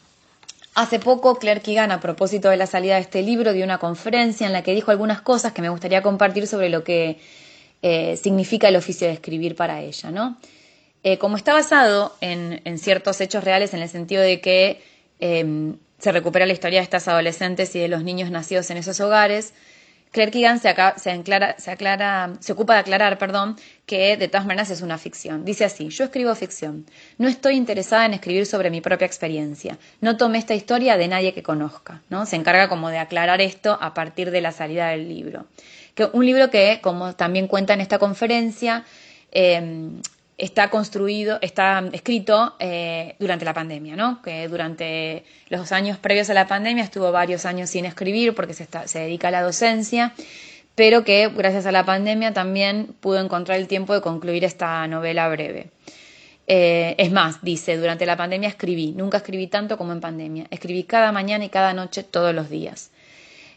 hace 0.75 0.99
poco 0.99 1.37
Claire 1.37 1.63
Keegan, 1.63 1.91
a 1.91 2.01
propósito 2.01 2.51
de 2.51 2.57
la 2.57 2.67
salida 2.67 2.97
de 2.97 3.01
este 3.01 3.23
libro, 3.23 3.53
dio 3.53 3.65
una 3.65 3.79
conferencia 3.79 4.47
en 4.47 4.53
la 4.53 4.63
que 4.63 4.75
dijo 4.75 4.91
algunas 4.91 5.23
cosas 5.23 5.53
que 5.53 5.63
me 5.63 5.71
gustaría 5.71 6.03
compartir 6.03 6.47
sobre 6.47 6.69
lo 6.69 6.85
que 6.85 7.19
eh, 7.83 8.19
significa 8.19 8.69
el 8.69 8.77
oficio 8.77 9.07
de 9.07 9.15
escribir 9.15 9.57
para 9.57 9.81
ella, 9.81 10.11
¿no? 10.11 10.37
Eh, 11.03 11.17
como 11.17 11.39
está 11.39 11.55
basado 11.55 12.15
en, 12.21 12.79
ciertos 12.79 13.23
hechos 13.23 13.43
reales, 13.43 13.73
en 13.73 13.81
el 13.81 13.89
sentido 13.89 14.21
de 14.23 14.43
que 14.43 14.83
em, 15.19 15.77
se 16.01 16.13
recupera 16.13 16.47
la 16.47 16.53
historia 16.53 16.81
de 16.81 16.85
estas 16.85 17.07
adolescentes 17.07 17.75
y 17.77 17.79
de 17.79 17.89
los 17.89 18.03
niños 18.03 18.31
nacidos 18.31 18.71
en 18.71 18.79
esos 18.79 18.99
hogares, 19.01 19.53
Claire 20.13 20.33
Keegan 20.33 20.59
se, 20.59 20.75
se, 20.97 22.53
ocupa 22.53 22.75
de 22.75 22.81
aclarar 22.81 23.17
perdón, 23.19 23.57
que 23.87 24.17
de 24.17 24.27
todas 24.27 24.45
maneras 24.45 24.71
es 24.71 24.83
una 24.83 24.99
ficción. 24.99 25.45
Dice 25.45 25.65
así, 25.65 25.89
yo 25.89 26.05
escribo 26.05 26.35
ficción. 26.35 26.85
No 27.17 27.29
estoy 27.29 27.55
interesada 27.55 28.07
en 28.07 28.15
escribir 28.15 28.47
sobre 28.47 28.71
mi 28.71 28.81
propia 28.81 29.07
experiencia. 29.07 29.79
No 30.01 30.17
tomé 30.17 30.39
esta 30.39 30.55
historia 30.55 30.97
de 30.97 31.07
nadie 31.07 31.33
que 31.33 31.45
conozca. 31.45 32.03
¿no? 32.09 32.27
Se 32.27 32.35
encarga 32.35 32.69
como 32.69 32.89
de 32.89 32.99
aclarar 32.99 33.41
esto 33.41 33.79
a 33.81 33.95
partir 33.95 34.33
de 34.33 34.41
la 34.41 34.51
salida 34.51 34.89
del 34.89 35.09
libro. 35.09 35.47
Que, 35.95 36.07
un 36.13 36.27
libro 36.27 36.51
que, 36.51 36.81
como 36.83 37.15
también 37.15 37.47
cuenta 37.47 37.75
en 37.75 37.81
esta 37.81 38.01
conferencia, 38.01 38.85
eh, 39.31 39.93
está 40.41 40.71
construido, 40.71 41.39
está 41.43 41.85
escrito 41.93 42.55
eh, 42.59 43.15
durante 43.19 43.45
la 43.45 43.53
pandemia, 43.53 43.95
¿no? 43.95 44.23
Que 44.23 44.49
durante 44.49 45.25
los 45.51 45.71
años 45.71 45.99
previos 45.99 46.31
a 46.31 46.35
la 46.35 46.47
pandemia 46.47 46.83
estuvo 46.83 47.13
varios 47.13 47.45
años 47.45 47.69
sin 47.69 47.85
escribir 47.85 48.35
porque 48.35 48.55
se, 48.55 48.67
dedica 48.99 49.29
a 49.29 49.31
la 49.31 49.43
docencia, 49.43 50.15
pero 50.75 51.05
que 51.05 51.29
gracias 51.29 51.67
a 51.67 51.73
la 51.73 51.85
pandemia 51.85 52.33
también 52.33 52.95
pudo 53.01 53.21
encontrar 53.21 53.59
el 53.59 53.69
tiempo 53.69 53.93
de 53.93 54.01
concluir 54.01 54.45
esta 54.45 54.87
novela 54.89 55.29
breve. 55.29 55.69
Eh, 56.47 56.95
es 56.99 57.13
más, 57.13 57.43
dice, 57.43 57.77
durante 57.77 58.07
la 58.07 58.17
pandemia 58.17 58.49
escribí, 58.49 58.93
nunca 58.93 59.19
escribí 59.19 59.47
tanto 59.47 59.77
como 59.77 59.93
en 59.93 60.01
pandemia, 60.01 60.47
escribí 60.51 60.85
cada 60.85 61.13
mañana 61.13 61.45
y 61.45 61.51
cada 61.51 61.75
noche 61.75 62.03
todos 62.03 62.35
los 62.35 62.49
días. 62.49 62.91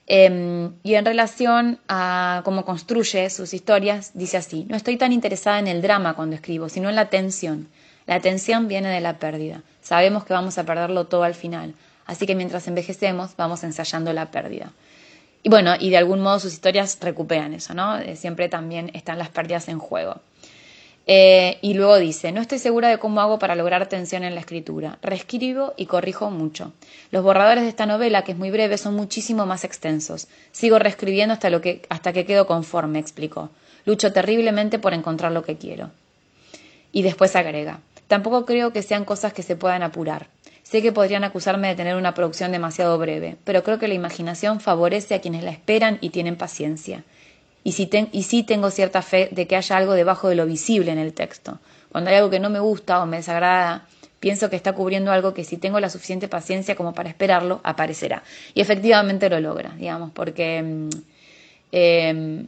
Em, 0.05 0.73
y 0.83 0.95
en 0.95 1.05
relación 1.05 1.79
a 1.87 2.41
cómo 2.43 2.65
construye 2.65 3.29
sus 3.29 3.53
historias, 3.53 4.11
dice 4.13 4.37
así, 4.37 4.65
no 4.67 4.75
estoy 4.75 4.97
tan 4.97 5.13
interesada 5.13 5.59
en 5.59 5.67
el 5.67 5.81
drama 5.81 6.15
cuando 6.15 6.35
escribo, 6.35 6.67
sino 6.67 6.89
en 6.89 6.95
la 6.95 7.09
tensión. 7.09 7.69
La 8.05 8.19
tensión 8.19 8.67
viene 8.67 8.89
de 8.89 8.99
la 8.99 9.17
pérdida. 9.17 9.63
Sabemos 9.81 10.25
que 10.25 10.33
vamos 10.33 10.57
a 10.57 10.65
perderlo 10.65 11.05
todo 11.05 11.23
al 11.23 11.35
final, 11.35 11.73
así 12.05 12.25
que 12.25 12.35
mientras 12.35 12.67
envejecemos 12.67 13.35
vamos 13.37 13.63
ensayando 13.63 14.11
la 14.11 14.29
pérdida. 14.29 14.73
Y 15.41 15.49
bueno, 15.49 15.73
y 15.79 15.89
de 15.89 15.97
algún 15.97 16.21
modo 16.21 16.39
sus 16.39 16.53
historias 16.53 16.97
recuperan 17.01 17.53
eso, 17.53 17.73
¿no? 17.73 17.97
Eh, 17.97 18.15
siempre 18.15 18.49
también 18.49 18.91
están 18.93 19.17
las 19.17 19.29
pérdidas 19.29 19.67
en 19.67 19.79
juego. 19.79 20.21
Eh, 21.05 21.57
y 21.61 21.73
luego 21.73 21.97
dice, 21.97 22.31
no 22.31 22.39
estoy 22.39 22.59
segura 22.59 22.87
de 22.87 22.97
cómo 22.97 23.19
hago 23.19 23.37
para 23.37 23.55
lograr 23.55 23.87
tensión 23.87 24.23
en 24.23 24.35
la 24.35 24.39
escritura. 24.39 24.99
Reescribo 25.01 25.73
y 25.75 25.85
corrijo 25.85 26.31
mucho. 26.31 26.71
Los 27.11 27.23
borradores 27.23 27.63
de 27.63 27.69
esta 27.69 27.85
novela, 27.85 28.23
que 28.23 28.31
es 28.31 28.37
muy 28.37 28.51
breve, 28.51 28.77
son 28.77 28.95
muchísimo 28.95 29.45
más 29.45 29.65
extensos. 29.65 30.27
Sigo 30.51 30.79
reescribiendo 30.79 31.33
hasta, 31.33 31.49
lo 31.49 31.59
que, 31.59 31.81
hasta 31.89 32.13
que 32.13 32.25
quedo 32.25 32.47
conforme, 32.47 32.99
explicó. 32.99 33.49
Lucho 33.85 34.13
terriblemente 34.13 34.79
por 34.79 34.93
encontrar 34.93 35.33
lo 35.33 35.43
que 35.43 35.57
quiero. 35.57 35.91
Y 36.93 37.01
después 37.01 37.35
agrega, 37.35 37.81
tampoco 38.07 38.45
creo 38.45 38.71
que 38.71 38.83
sean 38.83 39.03
cosas 39.03 39.33
que 39.33 39.43
se 39.43 39.57
puedan 39.57 39.83
apurar. 39.83 40.27
Sé 40.61 40.81
que 40.81 40.93
podrían 40.93 41.25
acusarme 41.25 41.67
de 41.67 41.75
tener 41.75 41.97
una 41.97 42.13
producción 42.13 42.51
demasiado 42.53 42.97
breve, 42.97 43.35
pero 43.43 43.63
creo 43.63 43.79
que 43.79 43.89
la 43.89 43.95
imaginación 43.95 44.61
favorece 44.61 45.15
a 45.15 45.21
quienes 45.21 45.43
la 45.43 45.51
esperan 45.51 45.97
y 45.99 46.11
tienen 46.11 46.37
paciencia 46.37 47.03
y 47.63 47.71
sí, 47.71 48.43
tengo 48.43 48.69
cierta 48.71 49.01
fe 49.01 49.29
de 49.31 49.47
que 49.47 49.55
haya 49.55 49.77
algo 49.77 49.93
debajo 49.93 50.27
de 50.27 50.35
lo 50.35 50.45
visible 50.45 50.91
en 50.91 50.99
el 50.99 51.13
texto. 51.13 51.59
Cuando 51.91 52.09
hay 52.09 52.17
algo 52.17 52.29
que 52.29 52.39
no 52.39 52.49
me 52.49 52.59
gusta 52.59 53.01
o 53.01 53.05
me 53.05 53.17
desagrada, 53.17 53.87
pienso 54.19 54.49
que 54.49 54.55
está 54.55 54.73
cubriendo 54.73 55.11
algo 55.11 55.33
que 55.33 55.43
si 55.43 55.57
tengo 55.57 55.79
la 55.79 55.89
suficiente 55.89 56.27
paciencia 56.27 56.75
como 56.75 56.93
para 56.93 57.09
esperarlo, 57.09 57.61
aparecerá. 57.63 58.23
Y 58.53 58.61
efectivamente 58.61 59.29
lo 59.29 59.39
logra, 59.39 59.75
digamos, 59.77 60.11
porque 60.11 60.61
mm, 60.61 60.89
em, 61.71 62.47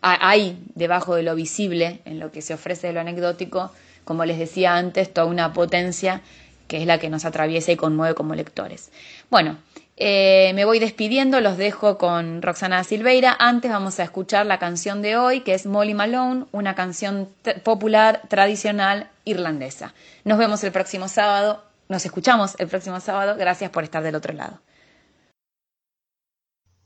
hay 0.00 0.62
debajo 0.74 1.14
de 1.14 1.22
lo 1.22 1.34
visible, 1.34 2.00
en 2.04 2.18
lo 2.18 2.30
que 2.30 2.40
se 2.40 2.54
ofrece 2.54 2.86
de 2.86 2.92
lo 2.94 3.00
anecdótico, 3.00 3.70
como 4.04 4.24
les 4.24 4.38
decía 4.38 4.76
antes, 4.76 5.12
toda 5.12 5.26
una 5.26 5.52
potencia 5.52 6.22
que 6.68 6.78
es 6.78 6.86
la 6.86 6.98
que 6.98 7.10
nos 7.10 7.24
atraviesa 7.24 7.72
y 7.72 7.76
conmueve 7.76 8.14
como 8.14 8.34
lectores. 8.34 8.90
Bueno, 9.30 9.58
eh, 9.96 10.52
me 10.54 10.64
voy 10.64 10.80
despidiendo, 10.80 11.40
los 11.40 11.56
dejo 11.56 11.98
con 11.98 12.42
Roxana 12.42 12.82
Silveira. 12.82 13.36
Antes 13.38 13.70
vamos 13.70 14.00
a 14.00 14.04
escuchar 14.04 14.44
la 14.46 14.58
canción 14.58 15.02
de 15.02 15.16
hoy, 15.16 15.42
que 15.42 15.54
es 15.54 15.66
Molly 15.66 15.94
Malone, 15.94 16.46
una 16.50 16.74
canción 16.74 17.28
popular 17.62 18.22
tradicional 18.28 19.10
irlandesa. 19.24 19.94
Nos 20.24 20.38
vemos 20.38 20.64
el 20.64 20.72
próximo 20.72 21.06
sábado, 21.06 21.62
nos 21.88 22.04
escuchamos 22.04 22.56
el 22.58 22.66
próximo 22.66 22.98
sábado. 22.98 23.36
Gracias 23.36 23.70
por 23.70 23.84
estar 23.84 24.02
del 24.02 24.16
otro 24.16 24.32
lado. 24.32 24.60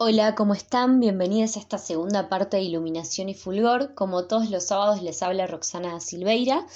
Hola, 0.00 0.34
¿cómo 0.34 0.54
están? 0.54 1.00
Bienvenidos 1.00 1.56
a 1.56 1.60
esta 1.60 1.78
segunda 1.78 2.28
parte 2.28 2.58
de 2.58 2.62
Iluminación 2.62 3.28
y 3.28 3.34
Fulgor. 3.34 3.94
Como 3.94 4.26
todos 4.26 4.50
los 4.50 4.66
sábados 4.66 5.02
les 5.02 5.22
habla 5.22 5.46
Roxana 5.46 5.98
Silveira. 5.98 6.66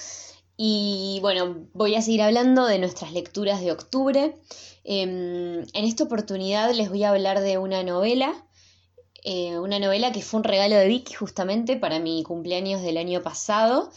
Y 0.65 1.19
bueno, 1.23 1.67
voy 1.73 1.97
a 1.97 2.03
seguir 2.03 2.23
hablando 2.23 2.67
de 2.67 2.79
nuestras 2.79 3.13
lecturas 3.13 3.61
de 3.61 3.73
octubre. 3.73 4.37
Em, 4.85 5.63
en 5.63 5.85
esta 5.85 6.05
oportunidad 6.05 6.73
les 6.73 6.89
voy 6.89 7.03
a 7.03 7.09
hablar 7.09 7.41
de 7.41 7.59
una 7.59 7.83
novela, 7.83 8.33
eh, 9.25 9.59
una 9.59 9.81
novela 9.81 10.13
que 10.13 10.23
fue 10.23 10.39
un 10.39 10.45
regalo 10.45 10.77
de 10.77 10.87
Vicky 10.87 11.15
justamente 11.15 11.75
para 11.77 11.99
mi 11.99 12.23
cumpleaños 12.23 12.81
del 12.81 12.97
año 12.97 13.25
pasado. 13.25 13.91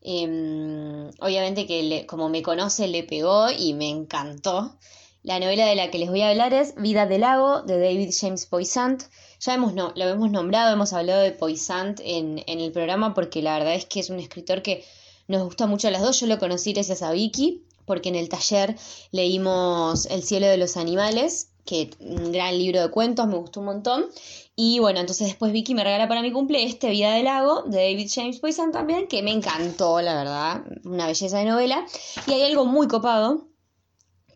Em, 0.00 1.10
obviamente 1.18 1.66
que 1.66 2.06
como 2.06 2.28
me 2.28 2.42
conoce 2.42 2.86
le 2.86 3.02
pegó 3.02 3.50
y 3.50 3.74
me 3.74 3.88
encantó. 3.88 4.76
La 5.24 5.40
novela 5.40 5.66
de 5.66 5.74
la 5.74 5.90
que 5.90 5.98
les 5.98 6.08
voy 6.08 6.20
a 6.22 6.30
hablar 6.30 6.54
es 6.54 6.76
Vida 6.76 7.06
del 7.06 7.22
Lago 7.22 7.62
de 7.62 7.80
David 7.80 8.14
James 8.16 8.46
Poisant. 8.46 9.02
Ya 9.40 9.54
hemos, 9.54 9.74
no, 9.74 9.92
lo 9.96 10.04
hemos 10.04 10.30
nombrado, 10.30 10.72
hemos 10.72 10.92
hablado 10.92 11.20
de 11.20 11.32
Poisant 11.32 11.98
en, 12.04 12.44
en 12.46 12.60
el 12.60 12.70
programa 12.70 13.12
porque 13.12 13.42
la 13.42 13.58
verdad 13.58 13.74
es 13.74 13.86
que 13.86 13.98
es 13.98 14.08
un 14.08 14.20
escritor 14.20 14.62
que 14.62 14.84
nos 15.28 15.44
gusta 15.44 15.66
mucho 15.66 15.88
a 15.88 15.90
las 15.90 16.02
dos. 16.02 16.20
Yo 16.20 16.26
lo 16.26 16.38
conocí 16.38 16.72
gracias 16.72 17.02
a 17.02 17.12
Vicky 17.12 17.64
porque 17.84 18.08
en 18.08 18.14
el 18.14 18.28
taller 18.28 18.76
leímos 19.10 20.06
El 20.06 20.22
cielo 20.22 20.46
de 20.46 20.56
los 20.56 20.76
animales, 20.76 21.50
que 21.64 21.90
un 22.00 22.32
gran 22.32 22.56
libro 22.58 22.80
de 22.80 22.90
cuentos, 22.90 23.26
me 23.26 23.36
gustó 23.36 23.60
un 23.60 23.66
montón. 23.66 24.06
Y 24.54 24.78
bueno, 24.78 25.00
entonces 25.00 25.28
después 25.28 25.52
Vicky 25.52 25.74
me 25.74 25.84
regala 25.84 26.08
para 26.08 26.22
mi 26.22 26.32
cumple 26.32 26.64
este 26.64 26.90
Vida 26.90 27.14
del 27.14 27.24
Lago 27.24 27.62
de 27.62 27.78
David 27.78 28.10
James 28.12 28.38
Poison 28.38 28.72
también, 28.72 29.06
que 29.08 29.22
me 29.22 29.32
encantó, 29.32 30.00
la 30.00 30.14
verdad, 30.14 30.64
una 30.84 31.06
belleza 31.06 31.38
de 31.38 31.44
novela. 31.44 31.84
Y 32.26 32.32
hay 32.32 32.42
algo 32.42 32.66
muy 32.66 32.88
copado, 32.88 33.48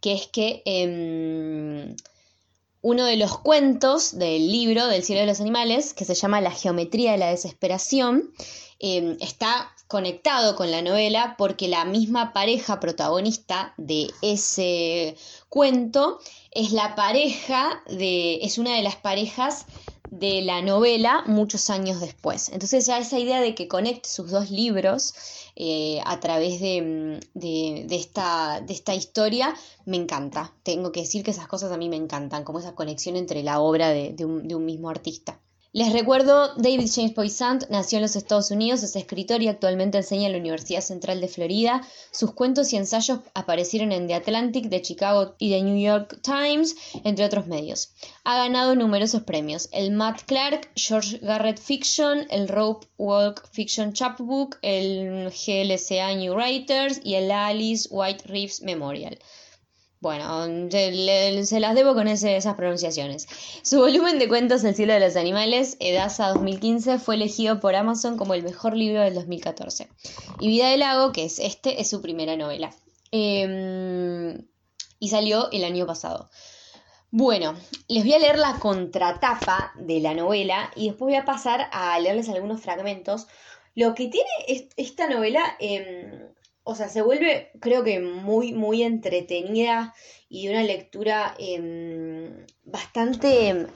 que 0.00 0.12
es 0.14 0.26
que 0.26 0.62
em, 0.64 1.96
uno 2.80 3.04
de 3.04 3.16
los 3.16 3.38
cuentos 3.38 4.18
del 4.18 4.50
libro 4.50 4.86
del 4.86 5.02
cielo 5.02 5.20
de 5.20 5.26
los 5.26 5.40
animales, 5.40 5.94
que 5.94 6.04
se 6.04 6.14
llama 6.14 6.40
La 6.40 6.52
geometría 6.52 7.12
de 7.12 7.18
la 7.18 7.30
desesperación, 7.30 8.32
em, 8.78 9.16
está 9.20 9.70
conectado 9.88 10.56
con 10.56 10.70
la 10.70 10.82
novela 10.82 11.36
porque 11.38 11.68
la 11.68 11.84
misma 11.84 12.32
pareja 12.32 12.80
protagonista 12.80 13.74
de 13.76 14.10
ese 14.22 15.16
cuento 15.48 16.18
es 16.50 16.72
la 16.72 16.94
pareja 16.94 17.82
de 17.88 18.36
es 18.42 18.58
una 18.58 18.74
de 18.74 18.82
las 18.82 18.96
parejas 18.96 19.66
de 20.10 20.42
la 20.42 20.62
novela 20.62 21.24
muchos 21.26 21.70
años 21.70 22.00
después. 22.00 22.48
Entonces 22.48 22.86
ya 22.86 22.98
esa 22.98 23.18
idea 23.18 23.40
de 23.40 23.54
que 23.54 23.68
conecte 23.68 24.08
sus 24.08 24.30
dos 24.30 24.50
libros 24.50 25.14
eh, 25.56 26.00
a 26.04 26.20
través 26.20 26.60
de, 26.60 27.20
esta, 27.90 28.60
de 28.60 28.72
esta 28.72 28.94
historia 28.94 29.54
me 29.84 29.96
encanta. 29.96 30.52
Tengo 30.62 30.92
que 30.92 31.00
decir 31.00 31.22
que 31.22 31.32
esas 31.32 31.48
cosas 31.48 31.72
a 31.72 31.76
mí 31.76 31.88
me 31.88 31.96
encantan, 31.96 32.44
como 32.44 32.58
esa 32.58 32.74
conexión 32.74 33.16
entre 33.16 33.42
la 33.42 33.60
obra 33.60 33.90
de 33.90 34.24
un 34.24 34.64
mismo 34.64 34.90
artista. 34.90 35.40
Les 35.76 35.92
recuerdo, 35.92 36.54
David 36.56 36.88
James 36.90 37.12
Poisant 37.12 37.68
nació 37.68 37.98
en 37.98 38.02
los 38.04 38.16
Estados 38.16 38.50
Unidos, 38.50 38.82
es 38.82 38.96
escritor 38.96 39.42
y 39.42 39.48
actualmente 39.48 39.98
enseña 39.98 40.24
en 40.24 40.32
la 40.32 40.38
Universidad 40.38 40.80
Central 40.80 41.20
de 41.20 41.28
Florida. 41.28 41.86
Sus 42.12 42.32
cuentos 42.32 42.72
y 42.72 42.78
ensayos 42.78 43.18
aparecieron 43.34 43.92
en 43.92 44.06
The 44.06 44.14
Atlantic, 44.14 44.70
The 44.70 44.80
Chicago 44.80 45.34
y 45.38 45.50
The 45.50 45.60
New 45.60 45.78
York 45.78 46.18
Times, 46.22 46.76
entre 47.04 47.26
otros 47.26 47.46
medios. 47.46 47.90
Ha 48.24 48.38
ganado 48.38 48.74
numerosos 48.74 49.24
premios, 49.24 49.68
el 49.70 49.90
Matt 49.90 50.22
Clark, 50.24 50.70
George 50.76 51.18
Garrett 51.18 51.58
Fiction, 51.58 52.26
el 52.30 52.48
Rope 52.48 52.86
Walk 52.96 53.46
Fiction 53.52 53.92
Chapbook, 53.92 54.56
el 54.62 55.28
GLCA 55.28 56.14
New 56.14 56.32
Writers 56.32 57.02
y 57.04 57.16
el 57.16 57.30
Alice 57.30 57.86
White 57.90 58.24
Reeves 58.28 58.62
Memorial. 58.62 59.18
Bueno, 60.00 60.46
se, 60.70 61.60
las 61.60 61.74
debo 61.74 61.94
con 61.94 62.06
esas 62.06 62.54
pronunciaciones. 62.54 63.26
Su 63.62 63.78
volumen 63.78 64.18
de 64.18 64.28
cuentos 64.28 64.62
El 64.62 64.74
cielo 64.74 64.92
de 64.92 65.00
los 65.00 65.16
animales, 65.16 65.76
Edasa 65.80 66.28
2015, 66.28 66.98
fue 66.98 67.14
elegido 67.14 67.60
por 67.60 67.74
Amazon 67.74 68.18
como 68.18 68.34
el 68.34 68.42
mejor 68.42 68.76
libro 68.76 69.00
del 69.00 69.14
2014. 69.14 69.88
Y 70.38 70.48
Vida 70.48 70.68
del 70.68 70.80
Lago, 70.80 71.12
que 71.12 71.24
es 71.24 71.38
este, 71.38 71.80
es 71.80 71.88
su 71.88 72.02
primera 72.02 72.36
novela. 72.36 72.74
Em, 73.10 74.46
y 74.98 75.08
salió 75.08 75.50
el 75.50 75.64
año 75.64 75.86
pasado. 75.86 76.28
Bueno, 77.10 77.54
les 77.88 78.04
voy 78.04 78.12
a 78.12 78.18
leer 78.18 78.38
la 78.38 78.58
contratapa 78.58 79.72
de 79.76 80.00
la 80.00 80.12
novela 80.12 80.70
y 80.76 80.88
después 80.88 81.06
voy 81.06 81.14
a 81.14 81.24
pasar 81.24 81.68
a 81.72 81.98
leerles 81.98 82.28
algunos 82.28 82.60
fragmentos. 82.60 83.26
Lo 83.74 83.94
que 83.94 84.08
tiene 84.08 84.28
esta 84.76 85.08
novela, 85.08 85.56
em, 85.58 86.28
o 86.68 86.74
sea, 86.74 86.88
se 86.88 87.00
vuelve, 87.00 87.52
creo 87.60 87.84
que 87.84 88.00
muy, 88.00 88.52
muy 88.52 88.82
entretenida 88.82 89.94
y 90.28 90.46
de 90.46 90.52
una 90.52 90.64
lectura 90.64 91.36
em, 91.38 92.44
bastante 92.64 93.68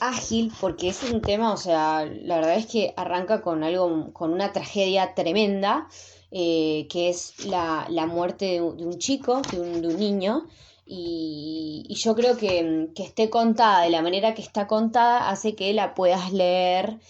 ágil, 0.00 0.50
porque 0.58 0.88
es 0.88 1.02
un 1.02 1.20
tema, 1.20 1.52
o 1.52 1.58
sea, 1.58 2.06
la 2.06 2.36
verdad 2.36 2.54
es 2.56 2.64
que 2.64 2.94
arranca 2.96 3.42
con 3.42 3.62
algo, 3.62 4.14
con 4.14 4.32
una 4.32 4.52
tragedia 4.54 5.14
tremenda, 5.14 5.86
eh, 6.30 6.86
que 6.88 7.10
es 7.10 7.44
la, 7.44 7.86
muerte 8.06 8.46
de, 8.46 8.62
un 8.62 8.98
chico, 8.98 9.42
de 9.52 9.60
un, 9.60 9.98
niño. 9.98 10.46
Y, 10.86 11.86
yo 11.90 12.14
creo 12.14 12.38
que, 12.38 12.88
que, 12.94 13.02
esté 13.02 13.28
contada 13.28 13.82
de 13.82 13.90
la 13.90 14.00
manera 14.00 14.32
que 14.32 14.40
está 14.40 14.66
contada 14.66 15.28
hace 15.28 15.54
que 15.54 15.74
la 15.74 15.94
puedas 15.94 16.32
leer, 16.32 17.00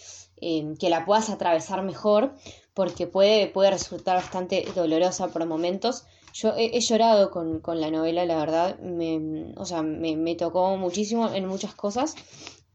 em, 0.40 0.76
que 0.76 0.90
la 0.90 1.04
puedas 1.04 1.30
atravesar 1.30 1.82
mejor, 1.84 2.34
porque 2.80 3.06
puede, 3.06 3.46
puede 3.46 3.72
resultar 3.72 4.16
bastante 4.16 4.64
dolorosa 4.74 5.28
por 5.28 5.44
momentos. 5.44 6.06
Yo 6.32 6.54
he, 6.56 6.80
llorado 6.80 7.30
con, 7.30 7.60
la 7.78 7.90
novela, 7.90 8.24
la 8.24 8.38
verdad, 8.38 8.78
me, 8.78 9.52
o 9.58 9.66
sea, 9.66 9.82
me, 9.82 10.34
tocó 10.34 10.78
muchísimo 10.78 11.28
en 11.28 11.46
muchas 11.46 11.74
cosas. 11.74 12.14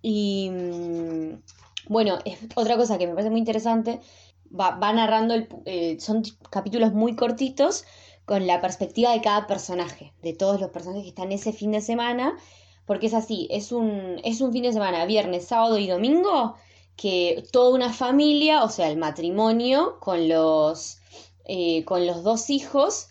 Y 0.03 0.51
mm, 0.51 1.41
bueno, 1.87 2.19
es 2.23 2.37
otra 2.53 2.77
cosa 2.77 2.99
que 2.99 3.07
me 3.07 3.13
parece 3.13 3.31
muy 3.31 3.39
interesante, 3.39 3.99
va, 4.53 4.77
narrando, 4.93 5.33
el, 5.33 5.49
eh, 5.65 5.97
son 5.99 6.21
capítulos 6.51 6.93
muy 6.93 7.15
cortitos 7.15 7.83
con 8.25 8.45
la 8.45 8.61
perspectiva 8.61 9.11
de 9.11 9.21
cada 9.21 9.47
personaje, 9.47 10.13
de 10.21 10.33
todos 10.33 10.61
los 10.61 10.69
personajes 10.69 11.01
que 11.01 11.09
están 11.09 11.31
ese 11.31 11.51
fin 11.51 11.71
de 11.71 11.81
semana, 11.81 12.37
porque 12.85 13.07
es 13.07 13.15
así, 13.15 13.47
es 13.49 13.71
un, 13.71 14.21
es 14.23 14.39
un 14.39 14.53
fin 14.53 14.61
de 14.61 14.71
semana, 14.71 15.03
viernes, 15.05 15.47
sábado 15.47 15.79
y 15.79 15.87
domingo, 15.87 16.57
que 16.95 17.43
toda 17.51 17.75
una 17.75 17.91
familia, 17.91 18.63
o 18.63 18.69
sea, 18.69 18.89
el 18.89 18.97
matrimonio 18.97 19.99
con 19.99 20.29
los, 20.29 20.99
eh, 21.45 21.83
con 21.85 22.07
los 22.07 22.23
dos 22.23 22.49
hijos 22.49 23.07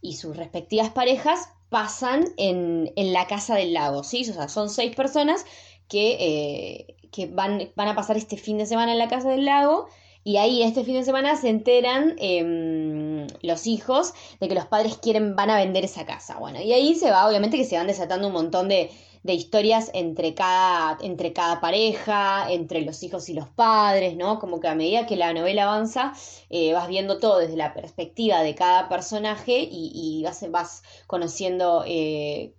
y 0.00 0.16
sus 0.16 0.36
respectivas 0.36 0.90
parejas 0.90 1.48
pasan 1.68 2.26
en, 2.36 2.92
la 2.96 3.26
casa 3.26 3.54
del 3.54 3.72
lago, 3.72 4.04
¿sí? 4.04 4.28
O 4.28 4.34
sea, 4.34 4.48
son 4.48 4.68
seis 4.68 4.94
personas 4.94 5.46
que, 5.88 6.16
eh, 6.20 6.96
que 7.10 7.26
van, 7.26 7.70
van, 7.74 7.88
a 7.88 7.94
pasar 7.94 8.16
este 8.16 8.36
fin 8.36 8.58
de 8.58 8.66
semana 8.66 8.92
en 8.92 8.98
la 8.98 9.08
casa 9.08 9.30
del 9.30 9.46
lago 9.46 9.88
y 10.24 10.36
ahí 10.36 10.62
este 10.62 10.84
fin 10.84 10.94
de 10.94 11.04
semana 11.04 11.36
se 11.36 11.48
enteran 11.48 12.14
em, 12.18 13.26
los 13.42 13.66
hijos 13.66 14.14
de 14.40 14.48
que 14.48 14.54
los 14.54 14.66
padres 14.66 14.96
quieren, 14.98 15.34
van 15.36 15.50
a 15.50 15.56
vender 15.56 15.84
esa 15.84 16.06
casa. 16.06 16.38
Bueno, 16.38 16.60
y 16.60 16.72
ahí 16.72 16.94
se 16.94 17.10
va, 17.10 17.28
obviamente 17.28 17.56
que 17.56 17.64
se 17.64 17.76
van 17.76 17.86
desatando 17.86 18.28
un 18.28 18.32
montón 18.32 18.68
de, 18.68 18.90
de 19.22 19.34
historias 19.34 19.90
entre 19.94 20.34
cada, 20.34 20.98
entre 21.00 21.32
cada 21.32 21.60
pareja, 21.60 22.50
entre 22.50 22.82
los 22.82 23.02
hijos 23.02 23.28
y 23.28 23.34
los 23.34 23.48
padres, 23.48 24.16
¿no? 24.16 24.38
Como 24.38 24.60
que 24.60 24.68
a 24.68 24.74
medida 24.74 25.06
que 25.06 25.16
la 25.16 25.32
novela 25.32 25.64
avanza, 25.64 26.12
eh, 26.50 26.72
vas 26.72 26.88
viendo 26.88 27.18
todo 27.18 27.38
desde 27.38 27.56
la 27.56 27.74
perspectiva 27.74 28.42
de 28.42 28.54
cada 28.54 28.88
personaje 28.88 29.68
y, 29.70 30.22
vas, 30.24 30.44
vas, 30.50 30.82
conociendo 31.06 31.84
eh, 31.86 32.54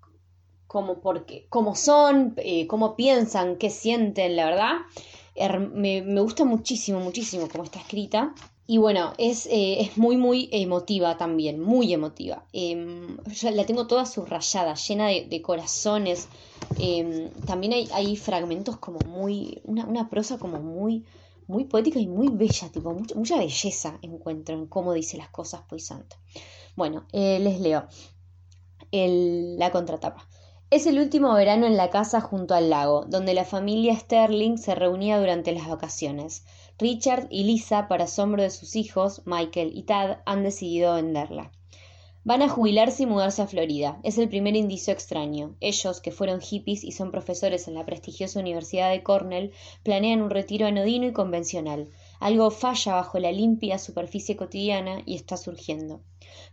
cómo, 0.68 1.02
cómo 1.50 1.76
son, 1.76 2.34
eh, 2.38 2.68
cómo 2.68 2.96
piensan, 2.96 3.58
qué 3.58 3.70
sienten, 3.70 4.36
la 4.36 4.46
verdad. 4.46 4.74
Me, 5.36 6.02
me 6.02 6.22
gusta 6.22 6.46
muchísimo, 6.46 7.00
muchísimo 7.00 7.48
cómo 7.50 7.64
está 7.64 7.80
escrita. 7.80 8.34
Y 8.66 8.78
bueno, 8.78 9.14
es, 9.18 9.46
eh, 9.48 9.82
es, 9.82 9.98
muy, 9.98 10.16
muy 10.16 10.48
emotiva 10.52 11.18
también, 11.18 11.60
muy 11.60 11.92
emotiva. 11.92 12.46
Eh, 12.54 13.18
la 13.52 13.66
tengo 13.66 13.88
toda 13.88 14.06
subrayada, 14.06 14.76
llena 14.76 15.08
de, 15.08 15.42
corazones. 15.42 16.30
Em, 16.80 17.30
también 17.46 17.74
hay, 17.74 17.90
hay, 17.94 18.16
fragmentos 18.16 18.78
como 18.78 19.00
muy, 19.00 19.62
una, 19.66 19.86
una, 19.86 20.10
prosa 20.10 20.38
como 20.38 20.62
muy, 20.62 21.04
muy 21.48 21.66
poética 21.66 22.00
y 22.00 22.08
muy 22.08 22.30
bella, 22.30 22.70
tipo, 22.70 22.94
mucha, 23.16 23.38
belleza 23.38 24.00
encuentro 24.02 24.56
en 24.56 24.68
cómo 24.68 24.94
dice 24.94 25.18
las 25.18 25.30
cosas 25.30 25.64
Poisant. 25.68 26.14
Bueno, 26.78 27.06
eh, 27.12 27.40
les 27.40 27.60
leo 27.60 27.88
el, 28.92 29.58
la 29.58 29.72
contratapa. 29.72 30.26
Es 30.74 30.88
el 30.88 30.98
último 30.98 31.32
verano 31.36 31.68
en 31.68 31.78
la 31.78 31.92
casa 31.92 32.20
junto 32.20 32.56
al 32.56 32.72
lago, 32.72 33.06
donde 33.08 33.36
la 33.36 33.46
familia 33.46 33.96
Sterling 33.96 34.58
se 34.58 34.74
reunía 34.74 35.20
durante 35.20 35.52
las 35.52 35.68
vacaciones. 35.68 36.46
Richard 36.80 37.28
y 37.30 37.44
Lisa, 37.44 37.88
para 37.88 38.06
asombro 38.06 38.42
de 38.42 38.50
sus 38.50 38.76
hijos, 38.76 39.22
Michael 39.26 39.70
y 39.76 39.84
Tad, 39.84 40.22
han 40.26 40.42
decidido 40.42 40.96
venderla. 40.96 41.52
Van 42.24 42.42
a 42.42 42.50
jubilarse 42.50 43.04
y 43.04 43.06
mudarse 43.06 43.44
a 43.44 43.48
Florida. 43.48 44.00
Es 44.02 44.18
el 44.18 44.30
primer 44.30 44.56
indicio 44.56 44.92
extraño. 44.92 45.56
Ellos, 45.60 46.02
que 46.02 46.10
fueron 46.10 46.42
hippies 46.42 46.84
y 46.84 46.92
son 46.92 47.12
profesores 47.12 47.68
en 47.68 47.76
la 47.76 47.86
prestigiosa 47.86 48.40
Universidad 48.40 48.90
de 48.90 49.04
Cornell, 49.04 49.52
planean 49.84 50.24
un 50.24 50.32
retiro 50.32 50.66
anodino 50.66 51.06
y 51.06 51.14
convencional. 51.14 51.90
Algo 52.20 52.50
falla 52.50 52.96
bajo 52.96 53.20
la 53.20 53.32
limpia 53.32 53.78
superficie 53.78 54.36
cotidiana 54.36 55.04
y 55.06 55.18
está 55.18 55.38
surgiendo. 55.38 56.02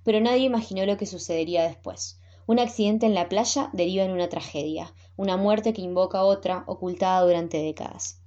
Pero 0.04 0.20
nadie 0.20 0.44
imaginó 0.44 0.84
lo 0.84 0.98
que 0.98 1.06
sucedería 1.06 1.62
después. 1.62 2.20
Un 2.46 2.58
accidente 2.58 3.06
en 3.06 3.14
la 3.14 3.28
playa 3.28 3.70
deriva 3.72 4.04
en 4.04 4.10
una 4.10 4.28
tragedia, 4.28 4.92
una 5.16 5.36
muerte 5.36 5.72
que 5.72 5.82
invoca 5.82 6.24
otra, 6.24 6.64
ocultada 6.66 7.22
durante 7.22 7.58
décadas. 7.58 8.20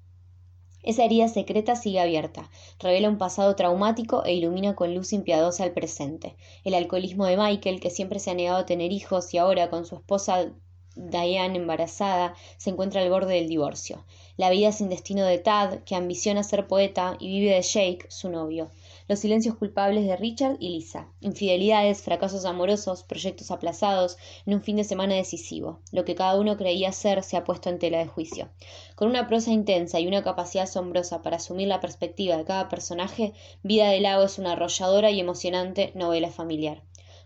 Esa 0.84 1.06
herida 1.06 1.30
secreta 1.30 1.76
sigue 1.76 2.02
abierta, 2.02 2.49
revela 2.78 3.10
un 3.10 3.17
pasado 3.17 3.56
traumático 3.56 4.26
e 4.26 4.34
ilumina 4.34 4.76
con 4.76 4.93
luz 4.93 5.13
impiadosa 5.13 5.63
el 5.63 5.71
presente. 5.71 6.36
El 6.65 6.73
alcoholismo 6.73 7.26
de 7.26 7.38
Michael, 7.38 7.80
que 7.80 7.89
siempre 7.89 8.19
se 8.19 8.32
ha 8.32 8.34
negado 8.34 8.58
a 8.60 8.65
tener 8.65 8.91
hijos 8.91 9.34
y 9.34 9.38
ahora 9.38 9.69
con 9.69 9.86
su 9.86 9.95
esposa 9.95 10.52
Diane 10.95 11.58
embarazada 11.58 12.36
se 12.58 12.69
encuentra 12.69 13.02
al 13.02 13.10
borde 13.10 13.36
del 13.36 13.47
divorcio. 13.47 14.06
La 14.38 14.49
vida 14.49 14.71
sin 14.71 14.89
destino 14.89 15.26
de 15.26 15.39
Tad, 15.39 15.80
que 15.86 15.95
ambiciona 15.95 16.43
ser 16.43 16.67
poeta 16.67 17.15
y 17.19 17.30
vive 17.30 17.56
de 17.56 17.62
Jake, 17.62 18.06
su 18.10 18.30
novio 18.30 18.69
los 19.07 19.19
silencios 19.19 19.55
culpables 19.55 20.05
de 20.05 20.15
Richard 20.15 20.57
y 20.59 20.69
Lisa, 20.69 21.07
infidelidades, 21.19 22.01
fracasos 22.01 22.45
amorosos, 22.45 23.03
proyectos 23.03 23.51
aplazados 23.51 24.17
en 24.45 24.53
un 24.53 24.63
fin 24.63 24.77
de 24.77 24.83
semana 24.83 25.15
decisivo. 25.15 25.79
Lo 25.91 26.05
que 26.05 26.15
cada 26.15 26.39
uno 26.39 26.57
creía 26.57 26.91
ser 26.91 27.23
se 27.23 27.37
ha 27.37 27.43
puesto 27.43 27.69
en 27.69 27.79
tela 27.79 27.99
de 27.99 28.07
juicio. 28.07 28.49
Con 28.95 29.09
una 29.09 29.27
prosa 29.27 29.51
intensa 29.51 29.99
y 29.99 30.07
una 30.07 30.23
capacidad 30.23 30.63
asombrosa 30.63 31.21
para 31.21 31.37
asumir 31.37 31.67
la 31.67 31.81
perspectiva 31.81 32.37
de 32.37 32.45
cada 32.45 32.69
personaje, 32.69 33.33
Vida 33.63 33.89
de 33.89 33.99
Lago 33.99 34.23
es 34.23 34.37
una 34.39 34.53
arrolladora 34.53 35.11
y 35.11 35.19
emocionante 35.19 35.91
novela 35.95 36.29
familiar. 36.29 36.83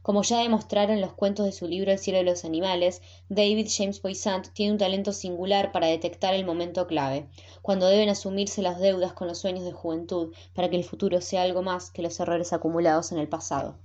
Como 0.08 0.24
ya 0.24 0.40
demostraron 0.40 1.02
los 1.02 1.12
cuentos 1.12 1.46
de 1.46 1.52
su 1.52 1.68
libro 1.68 1.92
El 1.92 2.00
cielo 2.00 2.20
de 2.20 2.24
los 2.24 2.46
animales, 2.46 3.02
David 3.28 3.68
James 3.70 4.00
Poisant 4.00 4.48
tiene 4.54 4.72
un 4.72 4.78
talento 4.78 5.12
singular 5.12 5.74
para 5.74 5.88
detectar 5.88 6.34
el 6.34 6.46
momento 6.46 6.88
clave, 6.88 7.28
cuando 7.62 7.88
deben 7.88 8.08
asumirse 8.08 8.62
las 8.62 8.80
deudas 8.80 9.12
con 9.12 9.28
los 9.28 9.38
sueños 9.38 9.66
de 9.66 9.74
juventud 9.74 10.34
para 10.54 10.70
que 10.70 10.78
el 10.78 10.86
futuro 10.86 11.20
sea 11.20 11.42
algo 11.42 11.62
más 11.62 11.92
que 11.92 12.04
los 12.04 12.18
errores 12.22 12.54
acumulados 12.54 13.12
en 13.12 13.18
el 13.18 13.28
pasado. 13.28 13.76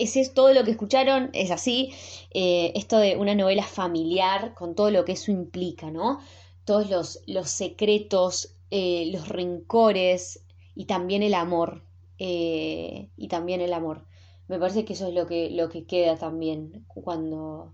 Ese 0.00 0.18
es 0.18 0.34
todo 0.34 0.52
lo 0.52 0.64
que 0.64 0.72
escucharon, 0.72 1.30
es 1.32 1.52
así, 1.52 1.94
eh, 2.32 2.72
esto 2.74 2.98
de 2.98 3.16
una 3.16 3.36
novela 3.36 3.62
familiar 3.62 4.54
con 4.54 4.74
todo 4.74 4.90
lo 4.90 5.04
que 5.04 5.12
eso 5.12 5.30
implica, 5.30 5.92
¿no? 5.92 6.18
Todos 6.64 6.90
los, 6.90 7.20
los 7.28 7.48
secretos, 7.50 8.56
eh, 8.72 9.08
los 9.12 9.28
rencores 9.28 10.42
y 10.74 10.86
también 10.86 11.22
el 11.22 11.34
amor. 11.34 11.84
Eh, 12.18 13.10
y 13.16 13.28
también 13.28 13.60
el 13.60 13.72
amor. 13.72 14.09
Me 14.50 14.58
parece 14.58 14.84
que 14.84 14.94
eso 14.94 15.06
es 15.06 15.14
lo 15.14 15.28
que, 15.28 15.48
lo 15.50 15.68
que 15.68 15.86
queda 15.86 16.16
también 16.16 16.84
cuando, 16.88 17.72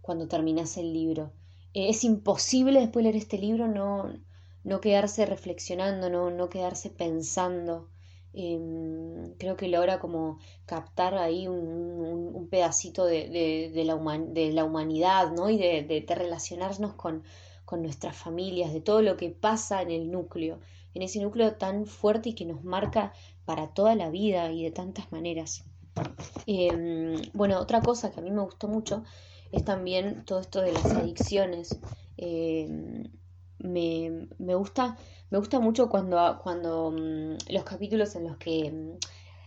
cuando 0.00 0.26
terminas 0.26 0.76
el 0.76 0.92
libro. 0.92 1.32
Eh, 1.72 1.88
es 1.88 2.02
imposible 2.02 2.80
después 2.80 3.04
de 3.04 3.12
leer 3.12 3.22
este 3.22 3.38
libro 3.38 3.68
no, 3.68 4.12
no 4.64 4.80
quedarse 4.80 5.24
reflexionando, 5.24 6.10
no, 6.10 6.32
no 6.32 6.48
quedarse 6.48 6.90
pensando. 6.90 7.90
Em, 8.32 9.34
creo 9.38 9.56
que 9.56 9.68
logra 9.68 10.00
como 10.00 10.40
captar 10.64 11.14
ahí 11.14 11.46
un, 11.46 12.48
pedacito 12.50 13.04
de, 13.04 13.70
de, 13.72 13.84
la 13.84 13.96
de, 14.18 14.52
la 14.52 14.64
humanidad, 14.64 15.30
¿no? 15.30 15.48
Y 15.48 15.58
de, 15.58 16.04
relacionarnos 16.08 16.94
con, 16.94 17.22
con 17.64 17.82
nuestras 17.82 18.16
familias, 18.16 18.72
de 18.72 18.80
todo 18.80 19.00
lo 19.00 19.16
que 19.16 19.30
pasa 19.30 19.80
en 19.80 19.92
el 19.92 20.10
núcleo, 20.10 20.58
en 20.92 21.02
ese 21.02 21.20
núcleo 21.20 21.54
tan 21.54 21.86
fuerte 21.86 22.30
y 22.30 22.34
que 22.34 22.46
nos 22.46 22.64
marca 22.64 23.12
para 23.44 23.68
toda 23.74 23.94
la 23.94 24.10
vida 24.10 24.50
y 24.50 24.64
de 24.64 24.72
tantas 24.72 25.12
maneras. 25.12 25.64
Em, 26.46 27.20
bueno, 27.34 27.58
otra 27.58 27.82
cosa 27.82 28.10
que 28.10 28.20
a 28.20 28.22
mí 28.22 28.30
me 28.30 28.42
gustó 28.42 28.68
mucho 28.68 29.04
es 29.52 29.64
también 29.64 30.24
todo 30.24 30.40
esto 30.40 30.60
de 30.60 30.72
las 30.72 30.84
adicciones. 30.86 31.78
Em, 32.16 33.04
me, 33.58 34.28
me, 34.38 34.54
gusta, 34.54 34.96
me 35.30 35.38
gusta 35.38 35.60
mucho 35.60 35.88
cuando, 35.88 36.38
cuando 36.42 36.90
mm, 36.92 37.52
los 37.52 37.64
capítulos 37.64 38.14
en 38.16 38.24
los 38.24 38.36
que 38.36 38.70
mm, 38.70 38.98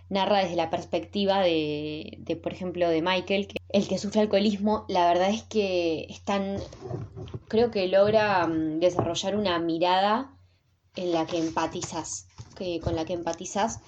narra 0.10 0.40
desde 0.40 0.56
la 0.56 0.70
perspectiva 0.70 1.42
de, 1.42 2.18
de, 2.20 2.36
por 2.36 2.52
ejemplo, 2.54 2.90
de 2.90 3.02
Michael, 3.02 3.48
que 3.48 3.58
el 3.70 3.88
que 3.88 3.98
sufre 3.98 4.22
alcoholismo, 4.22 4.86
la 4.90 5.08
verdad 5.08 5.30
es 5.30 5.44
que 5.44 6.08
están, 6.10 6.58
creo 7.48 7.72
que 7.72 7.88
logra 7.88 8.48
mm, 8.48 8.80
desarrollar 8.80 9.36
una 9.36 9.60
mirada 9.60 10.39
en 10.96 11.12
la 11.12 11.26
que 11.26 11.38
empatizas, 11.38 12.28
que, 12.56 12.80
con 12.80 12.96
la 12.96 13.06
que 13.06 13.14
empatizas. 13.14 13.80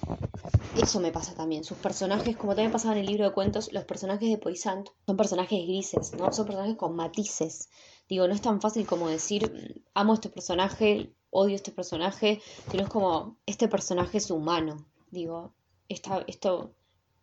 Eso 0.80 1.00
me 1.00 1.12
pasa 1.12 1.34
también. 1.34 1.64
Sus 1.64 1.76
personajes, 1.78 2.36
como 2.36 2.54
también 2.54 2.72
pasaba 2.72 2.94
en 2.94 3.00
el 3.00 3.06
libro 3.06 3.24
de 3.24 3.32
cuentos, 3.32 3.72
los 3.72 3.84
personajes 3.84 4.28
de 4.30 4.38
Poisant 4.38 4.88
son 5.06 5.16
personajes 5.16 5.66
grises, 5.66 6.14
¿no? 6.14 6.32
Son 6.32 6.46
personajes 6.46 6.76
con 6.76 6.96
matices. 6.96 7.68
Digo, 8.08 8.26
no 8.26 8.34
es 8.34 8.40
tan 8.40 8.60
fácil 8.60 8.86
como 8.86 9.08
decir, 9.08 9.84
amo 9.94 10.14
este 10.14 10.28
personaje, 10.28 11.14
odio 11.30 11.56
este 11.56 11.72
personaje, 11.72 12.40
sino 12.70 12.84
es 12.84 12.88
como, 12.88 13.38
este 13.46 13.68
personaje 13.68 14.18
es 14.18 14.30
humano. 14.30 14.86
Digo, 15.10 15.54
esta, 15.88 16.24
esto, 16.26 16.74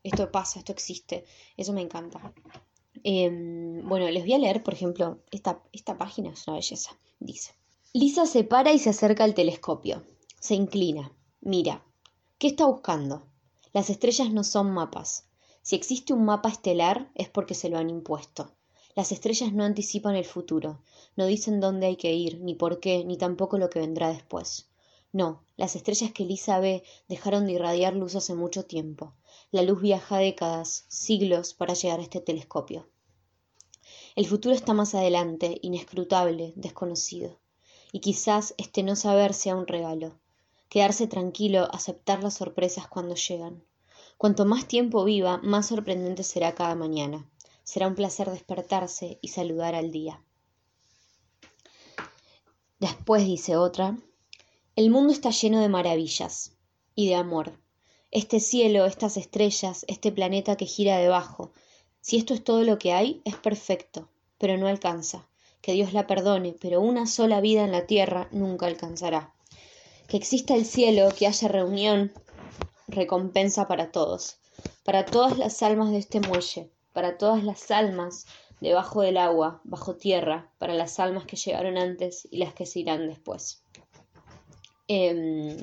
esto 0.04 0.32
pasa, 0.32 0.60
esto 0.60 0.72
existe. 0.72 1.26
Eso 1.58 1.74
me 1.74 1.82
encanta. 1.82 2.34
Em, 3.04 3.88
bueno, 3.88 4.10
les 4.10 4.24
voy 4.24 4.34
a 4.34 4.40
leer, 4.40 4.62
por 4.64 4.74
ejemplo, 4.74 5.20
esta, 5.32 5.64
esta 5.72 5.98
página 5.98 6.32
es 6.32 6.48
una 6.48 6.58
belleza. 6.58 6.92
Dice. 7.20 7.59
Lisa 7.92 8.28
se 8.28 8.44
para 8.44 8.72
y 8.72 8.78
se 8.78 8.92
acerca 8.92 9.24
al 9.24 9.34
telescopio. 9.34 10.06
Se 10.40 10.54
inclina. 10.54 11.12
Mira. 11.42 11.84
¿Qué 12.38 12.46
está 12.46 12.68
buscando? 12.68 13.26
Las 13.74 13.90
estrellas 13.90 14.32
no 14.32 14.44
son 14.44 14.70
mapas. 14.70 15.28
Si 15.64 15.76
existe 15.76 16.14
un 16.14 16.24
mapa 16.24 16.50
estelar 16.50 17.10
es 17.16 17.30
porque 17.30 17.56
se 17.56 17.68
lo 17.68 17.80
han 17.80 17.90
impuesto. 17.90 18.54
Las 18.96 19.12
estrellas 19.12 19.54
no 19.54 19.64
anticipan 19.64 20.16
el 20.16 20.26
futuro, 20.26 20.84
no 21.16 21.26
dicen 21.26 21.60
dónde 21.60 21.88
hay 21.88 21.96
que 21.96 22.14
ir, 22.14 22.40
ni 22.42 22.54
por 22.54 22.80
qué, 22.80 23.04
ni 23.06 23.18
tampoco 23.18 23.58
lo 23.58 23.72
que 23.72 23.80
vendrá 23.80 24.10
después. 24.10 24.70
No, 25.12 25.44
las 25.58 25.76
estrellas 25.76 26.12
que 26.12 26.26
Lisa 26.26 26.60
ve 26.60 26.84
dejaron 27.08 27.48
de 27.48 27.54
irradiar 27.54 27.96
luz 27.96 28.14
hace 28.14 28.36
mucho 28.36 28.66
tiempo. 28.66 29.16
La 29.50 29.64
luz 29.64 29.82
viaja 29.82 30.20
décadas, 30.20 30.86
siglos, 30.90 31.56
para 31.56 31.74
llegar 31.74 32.00
a 32.00 32.04
este 32.04 32.22
telescopio. 32.22 32.88
El 34.16 34.28
futuro 34.28 34.54
está 34.54 34.76
más 34.76 34.94
adelante, 34.94 35.58
inescrutable, 35.64 36.54
desconocido 36.56 37.40
y 37.92 38.00
quizás 38.00 38.54
este 38.58 38.84
no 38.84 38.96
saber 38.96 39.34
sea 39.34 39.56
un 39.56 39.68
regalo. 39.68 40.20
Quedarse 40.70 41.08
tranquilo, 41.08 41.68
aceptar 41.74 42.22
las 42.22 42.36
sorpresas 42.36 42.88
cuando 42.88 43.16
llegan. 43.16 43.64
Cuanto 44.18 44.46
más 44.46 44.68
tiempo 44.68 45.04
viva, 45.04 45.40
más 45.44 45.68
sorprendente 45.68 46.24
será 46.24 46.54
cada 46.54 46.76
mañana. 46.76 47.30
Será 47.64 47.88
un 47.88 47.96
placer 47.96 48.30
despertarse 48.30 49.18
y 49.22 49.30
saludar 49.30 49.76
al 49.76 49.92
día. 49.92 50.22
Después 52.80 53.26
dice 53.26 53.58
otra, 53.58 53.98
el 54.76 54.90
mundo 54.90 55.12
está 55.12 55.32
lleno 55.32 55.60
de 55.60 55.70
maravillas 55.70 56.54
y 56.96 57.08
de 57.08 57.16
amor. 57.16 57.60
Este 58.12 58.40
cielo, 58.40 58.86
estas 58.86 59.18
estrellas, 59.18 59.86
este 59.88 60.12
planeta 60.12 60.56
que 60.56 60.66
gira 60.66 60.98
debajo, 60.98 61.52
si 62.02 62.18
esto 62.18 62.34
es 62.34 62.44
todo 62.44 62.64
lo 62.64 62.80
que 62.80 62.94
hay, 62.94 63.22
es 63.26 63.36
perfecto, 63.36 64.10
pero 64.38 64.58
no 64.58 64.68
alcanza 64.68 65.29
que 65.62 65.74
Dios 65.74 65.94
la 65.94 66.08
perdone, 66.08 66.56
pero 66.60 66.82
una 66.82 67.06
sola 67.06 67.42
vida 67.42 67.64
en 67.64 67.72
la 67.72 67.86
tierra 67.86 68.28
nunca 68.32 68.66
alcanzará. 68.66 69.34
Que 70.08 70.18
exista 70.18 70.56
el 70.56 70.66
cielo, 70.66 71.10
que 71.18 71.28
haya 71.28 71.48
reunión, 71.48 72.12
recompensa 72.88 73.68
para 73.68 73.92
todos, 73.92 74.38
para 74.84 75.06
todas 75.06 75.38
las 75.38 75.62
almas 75.62 75.92
de 75.92 76.00
este 76.00 76.20
muelle, 76.20 76.70
para 76.94 77.18
todas 77.18 77.44
las 77.44 77.70
almas 77.72 78.26
debajo 78.62 79.02
del 79.02 79.18
agua, 79.18 79.62
bajo 79.64 79.96
tierra, 79.96 80.52
para 80.58 80.74
las 80.74 81.00
almas 81.00 81.26
que 81.26 81.38
llegaron 81.38 81.78
antes 81.78 82.28
y 82.32 82.38
las 82.38 82.54
que 82.54 82.66
se 82.66 82.80
irán 82.80 83.08
después. 83.08 83.64
Em, 84.88 85.58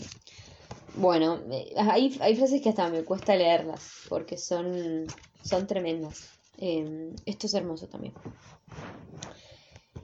bueno, 0.94 1.40
hay, 1.76 2.16
hay, 2.20 2.36
frases 2.36 2.62
que 2.62 2.70
hasta 2.70 2.88
me 2.88 3.04
cuesta 3.04 3.36
leerlas 3.36 3.90
porque 4.08 4.38
son, 4.38 5.06
son 5.42 5.66
tremendas. 5.66 6.30
Em, 6.58 7.14
esto 7.26 7.46
es 7.46 7.54
hermoso 7.54 7.86
también. 7.88 8.14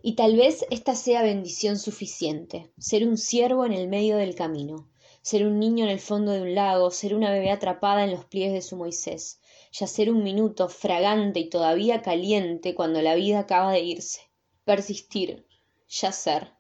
Y 0.04 0.16
tal 0.16 0.36
vez 0.36 0.66
esta 0.70 0.96
sea 0.96 1.22
bendición 1.22 1.78
suficiente, 1.78 2.72
ser 2.76 3.06
un 3.06 3.16
ciervo 3.16 3.64
en 3.64 3.72
el 3.72 3.86
medio 3.86 4.16
del 4.16 4.34
camino, 4.34 4.90
ser 5.22 5.46
un 5.46 5.60
niño 5.60 5.84
en 5.84 5.90
el 5.90 6.00
fondo 6.00 6.32
de 6.32 6.42
un 6.42 6.56
lago, 6.56 6.90
ser 6.90 7.14
una 7.14 7.30
bebé 7.30 7.52
atrapada 7.52 8.02
en 8.02 8.10
los 8.10 8.24
pliegues 8.24 8.52
de 8.52 8.62
su 8.62 8.76
Moisés, 8.76 9.40
yacer 9.70 10.10
un 10.10 10.24
minuto 10.24 10.68
fragante 10.68 11.38
y 11.38 11.48
todavía 11.48 12.02
caliente 12.02 12.74
cuando 12.74 13.00
la 13.00 13.14
vida 13.14 13.38
acaba 13.38 13.70
de 13.70 13.80
irse, 13.80 14.22
persistir, 14.64 15.46
yacer, 15.88 16.52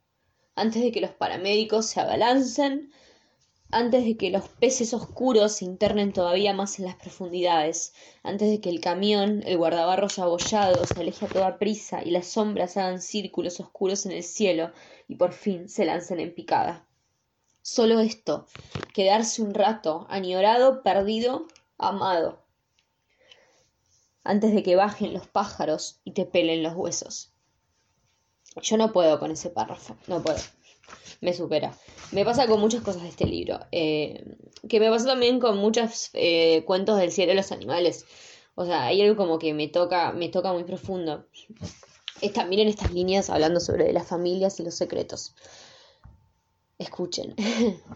antes 0.54 0.80
de 0.80 0.92
que 0.92 1.00
los 1.00 1.10
paramédicos 1.10 1.86
se 1.86 2.00
abalancen 2.00 2.92
antes 3.72 4.04
de 4.04 4.18
que 4.18 4.30
los 4.30 4.48
peces 4.48 4.92
oscuros 4.92 5.52
se 5.52 5.64
internen 5.64 6.12
todavía 6.12 6.52
más 6.52 6.78
en 6.78 6.84
las 6.84 6.96
profundidades, 6.96 7.94
antes 8.22 8.50
de 8.50 8.60
que 8.60 8.68
el 8.68 8.80
camión, 8.80 9.42
el 9.46 9.56
guardabarros 9.56 10.18
abollado, 10.18 10.84
se 10.86 11.00
aleje 11.00 11.24
a 11.24 11.28
toda 11.28 11.58
prisa 11.58 12.02
y 12.04 12.10
las 12.10 12.26
sombras 12.26 12.76
hagan 12.76 13.00
círculos 13.00 13.60
oscuros 13.60 14.04
en 14.04 14.12
el 14.12 14.24
cielo 14.24 14.72
y 15.08 15.14
por 15.14 15.32
fin 15.32 15.70
se 15.70 15.86
lancen 15.86 16.20
en 16.20 16.34
picada. 16.34 16.86
Solo 17.62 18.00
esto, 18.00 18.46
quedarse 18.92 19.40
un 19.40 19.54
rato, 19.54 20.06
añorado, 20.10 20.82
perdido, 20.82 21.46
amado, 21.78 22.42
antes 24.22 24.52
de 24.52 24.62
que 24.62 24.76
bajen 24.76 25.14
los 25.14 25.26
pájaros 25.26 25.98
y 26.04 26.12
te 26.12 26.26
pelen 26.26 26.62
los 26.62 26.74
huesos. 26.74 27.32
Yo 28.60 28.76
no 28.76 28.92
puedo 28.92 29.18
con 29.18 29.30
ese 29.30 29.48
párrafo, 29.48 29.96
no 30.08 30.22
puedo 30.22 30.36
me 31.22 31.32
supera. 31.32 31.72
Me 32.10 32.24
pasa 32.24 32.46
con 32.48 32.60
muchas 32.60 32.82
cosas 32.82 33.02
de 33.02 33.08
este 33.08 33.26
libro. 33.26 33.60
Eh, 33.70 34.36
que 34.68 34.80
me 34.80 34.90
pasa 34.90 35.06
también 35.06 35.38
con 35.38 35.56
muchos 35.56 36.10
eh, 36.14 36.64
cuentos 36.66 36.98
del 36.98 37.12
cielo 37.12 37.30
de 37.30 37.36
los 37.36 37.52
animales. 37.52 38.04
O 38.56 38.66
sea, 38.66 38.86
hay 38.86 39.00
algo 39.00 39.16
como 39.16 39.38
que 39.38 39.54
me 39.54 39.68
toca, 39.68 40.12
me 40.12 40.28
toca 40.28 40.52
muy 40.52 40.64
profundo. 40.64 41.24
Miren 42.48 42.68
estas 42.68 42.92
líneas 42.92 43.30
hablando 43.30 43.60
sobre 43.60 43.92
las 43.92 44.06
familias 44.06 44.58
y 44.58 44.64
los 44.64 44.74
secretos. 44.74 45.34
Escuchen. 46.78 47.36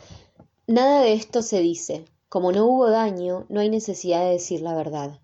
Nada 0.69 1.03
de 1.03 1.13
esto 1.13 1.43
se 1.43 1.59
dice. 1.59 2.05
Como 2.29 2.53
no 2.53 2.65
hubo 2.65 2.89
daño, 2.91 3.45
no 3.49 3.61
hay 3.61 3.71
necesidad 3.71 4.25
de 4.25 4.33
decir 4.33 4.61
la 4.61 4.75
verdad. 4.75 5.21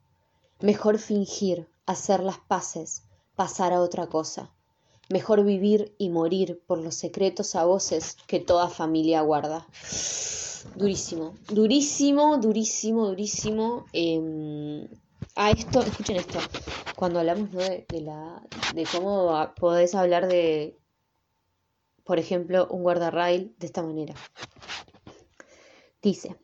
Mejor 0.60 0.98
fingir, 0.98 1.68
hacer 1.86 2.20
las 2.20 2.38
paces, 2.38 3.04
pasar 3.36 3.72
a 3.72 3.80
otra 3.80 4.08
cosa. 4.08 4.52
Mejor 5.12 5.44
vivir 5.44 5.94
y 5.98 6.08
morir 6.08 6.62
por 6.66 6.78
los 6.78 6.94
secretos 6.94 7.54
a 7.54 7.64
voces 7.64 8.16
que 8.26 8.40
toda 8.40 8.68
familia 8.68 9.20
guarda. 9.20 9.66
Durísimo, 10.74 11.34
durísimo, 11.48 12.38
durísimo, 12.38 13.08
durísimo. 13.08 13.84
Eh, 13.92 14.88
a 15.34 15.50
esto, 15.50 15.82
escuchen 15.82 16.16
esto, 16.16 16.38
cuando 16.96 17.18
hablamos 17.18 17.52
de, 17.52 17.84
la, 18.00 18.42
de 18.74 18.86
cómo 18.90 19.52
podés 19.60 19.94
hablar 19.94 20.28
de, 20.28 20.78
por 22.04 22.18
ejemplo, 22.18 22.66
un 22.70 22.82
guardarrail 22.82 23.54
de 23.58 23.66
esta 23.66 23.82
manera. 23.82 24.14
Dice, 26.00 26.36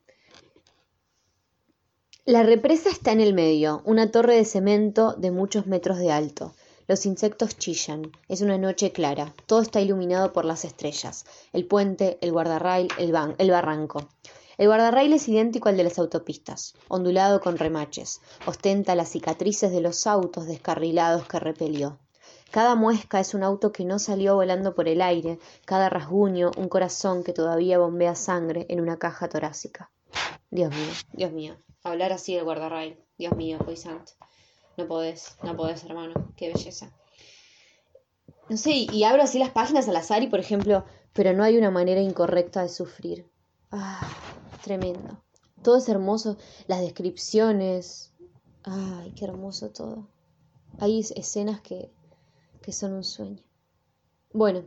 la 2.26 2.42
represa 2.42 2.90
está 2.90 3.12
en 3.12 3.20
el 3.20 3.32
medio, 3.32 3.80
una 3.86 4.10
torre 4.10 4.36
de 4.36 4.44
cemento 4.44 5.14
de 5.14 5.30
muchos 5.30 5.66
metros 5.66 5.98
de 5.98 6.12
alto. 6.12 6.52
Los 6.88 7.04
insectos 7.04 7.58
chillan. 7.58 8.12
Es 8.28 8.40
una 8.40 8.56
noche 8.56 8.92
clara. 8.92 9.34
Todo 9.44 9.60
está 9.60 9.78
iluminado 9.82 10.32
por 10.32 10.46
las 10.46 10.64
estrellas. 10.64 11.26
El 11.52 11.66
puente, 11.66 12.16
el 12.22 12.32
guardarrail, 12.32 12.88
el, 12.96 13.14
el 13.36 13.50
barranco. 13.50 14.08
El 14.56 14.68
guardarrail 14.68 15.12
es 15.12 15.28
idéntico 15.28 15.68
al 15.68 15.76
de 15.76 15.84
las 15.84 15.98
autopistas, 15.98 16.74
ondulado 16.88 17.42
con 17.42 17.58
remaches. 17.58 18.22
Ostenta 18.46 18.94
las 18.94 19.10
cicatrices 19.10 19.70
de 19.70 19.82
los 19.82 20.06
autos 20.06 20.46
descarrilados 20.46 21.28
que 21.28 21.38
repelió. 21.38 21.98
Cada 22.50 22.74
muesca 22.74 23.20
es 23.20 23.34
un 23.34 23.42
auto 23.42 23.70
que 23.70 23.84
no 23.84 23.98
salió 23.98 24.36
volando 24.36 24.74
por 24.74 24.88
el 24.88 25.02
aire, 25.02 25.38
cada 25.66 25.90
rasguño 25.90 26.52
un 26.56 26.70
corazón 26.70 27.22
que 27.22 27.34
todavía 27.34 27.78
bombea 27.78 28.14
sangre 28.14 28.64
en 28.70 28.80
una 28.80 28.98
caja 28.98 29.28
torácica. 29.28 29.90
Dios 30.50 30.70
mío, 30.70 30.92
Dios 31.12 31.32
mío, 31.32 31.56
hablar 31.82 32.14
así 32.14 32.34
del 32.34 32.44
guardarrail, 32.44 32.98
Dios 33.18 33.36
mío, 33.36 33.58
santo. 33.76 34.12
No 34.78 34.86
podés, 34.86 35.36
no 35.42 35.56
podés, 35.56 35.82
hermano. 35.84 36.14
Qué 36.36 36.52
belleza. 36.52 36.92
No 38.48 38.56
sé, 38.56 38.70
y, 38.70 39.02
abro 39.02 39.24
así 39.24 39.40
las 39.40 39.50
páginas 39.50 39.88
al 39.88 39.96
azar 39.96 40.22
y, 40.22 40.28
por 40.28 40.38
ejemplo, 40.38 40.84
pero 41.12 41.32
no 41.32 41.42
hay 41.42 41.58
una 41.58 41.72
manera 41.72 42.00
incorrecta 42.00 42.62
de 42.62 42.68
sufrir. 42.68 43.26
Ah, 43.72 44.08
tremendo. 44.62 45.20
Todo 45.64 45.78
es 45.78 45.88
hermoso. 45.88 46.38
Las 46.68 46.80
descripciones. 46.80 48.12
Ay, 48.62 49.12
qué 49.16 49.24
hermoso 49.24 49.70
todo. 49.70 50.06
Hay 50.78 51.00
escenas 51.00 51.60
que, 51.60 51.90
que 52.62 52.70
son 52.70 52.92
un 52.92 53.02
sueño. 53.02 53.42
Bueno, 54.32 54.62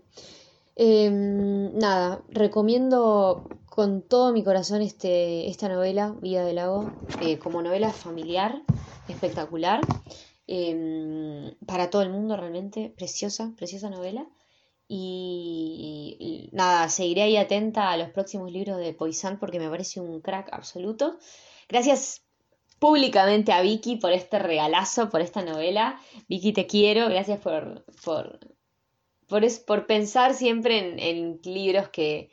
em, 0.75 1.73
nada, 1.77 2.21
recomiendo 2.27 3.47
con 3.67 4.01
todo 4.01 4.33
mi 4.33 4.43
corazón 4.43 4.81
este, 4.81 5.49
esta 5.49 5.69
novela, 5.69 6.13
Vida 6.21 6.43
del 6.43 6.57
Lago, 6.57 6.91
eh, 7.21 7.39
como 7.39 7.61
novela 7.61 7.93
familiar, 7.93 8.61
espectacular, 9.07 9.81
em, 10.47 11.55
para 11.65 11.89
todo 11.89 12.01
el 12.01 12.09
mundo 12.09 12.35
realmente, 12.37 12.93
preciosa, 12.95 13.53
preciosa 13.57 13.89
novela. 13.89 14.27
Y, 14.93 16.49
nada, 16.51 16.89
seguiré 16.89 17.21
ahí 17.21 17.37
atenta 17.37 17.91
a 17.91 17.97
los 17.97 18.09
próximos 18.09 18.51
libros 18.51 18.77
de 18.77 18.93
Poisson 18.93 19.37
porque 19.39 19.57
me 19.59 19.69
parece 19.69 20.01
un 20.01 20.19
crack 20.19 20.49
absoluto. 20.51 21.17
Gracias 21.69 22.23
públicamente 22.77 23.53
a 23.53 23.61
Vicky 23.61 23.95
por 23.97 24.11
este 24.11 24.37
regalazo, 24.37 25.09
por 25.09 25.21
esta 25.21 25.43
novela. 25.43 25.97
Vicky, 26.27 26.51
te 26.51 26.67
quiero, 26.67 27.07
gracias 27.07 27.39
por, 27.39 27.85
por, 28.03 28.39
por, 29.65 29.85
pensar 29.87 30.33
siempre 30.33 30.79
en, 31.09 31.39
libros 31.45 31.87
que, 31.89 32.31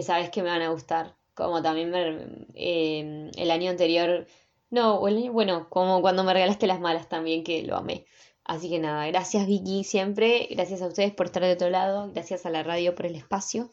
sabes 0.00 0.30
que 0.30 0.42
me 0.42 0.50
van 0.50 0.62
a 0.62 0.70
gustar. 0.70 1.16
Como 1.34 1.60
también 1.60 2.46
eh, 2.54 3.30
el 3.36 3.50
año 3.50 3.70
anterior, 3.70 4.26
no, 4.70 5.00
bueno, 5.00 5.68
como 5.70 6.00
cuando 6.00 6.24
me 6.24 6.32
regalaste 6.32 6.66
las 6.66 6.80
malas 6.80 7.08
también, 7.08 7.44
que 7.44 7.62
lo 7.62 7.76
amé. 7.76 8.06
Así 8.44 8.70
que 8.70 8.78
nada, 8.78 9.06
gracias 9.06 9.46
Vicky 9.46 9.82
siempre, 9.84 10.46
gracias 10.50 10.82
a 10.82 10.86
ustedes 10.86 11.12
por 11.12 11.26
estar 11.26 11.42
de 11.42 11.52
otro 11.52 11.68
lado, 11.70 12.12
gracias 12.12 12.46
a 12.46 12.50
la 12.50 12.62
radio 12.62 12.94
por 12.94 13.06
el 13.06 13.16
espacio. 13.16 13.70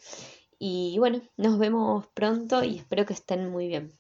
Y 0.57 0.97
bueno, 0.97 1.21
nos 1.37 1.59
vemos 1.59 2.07
pronto 2.13 2.63
y 2.63 2.77
espero 2.77 3.05
que 3.05 3.13
estén 3.13 3.49
muy 3.49 3.67
bien. 3.67 3.91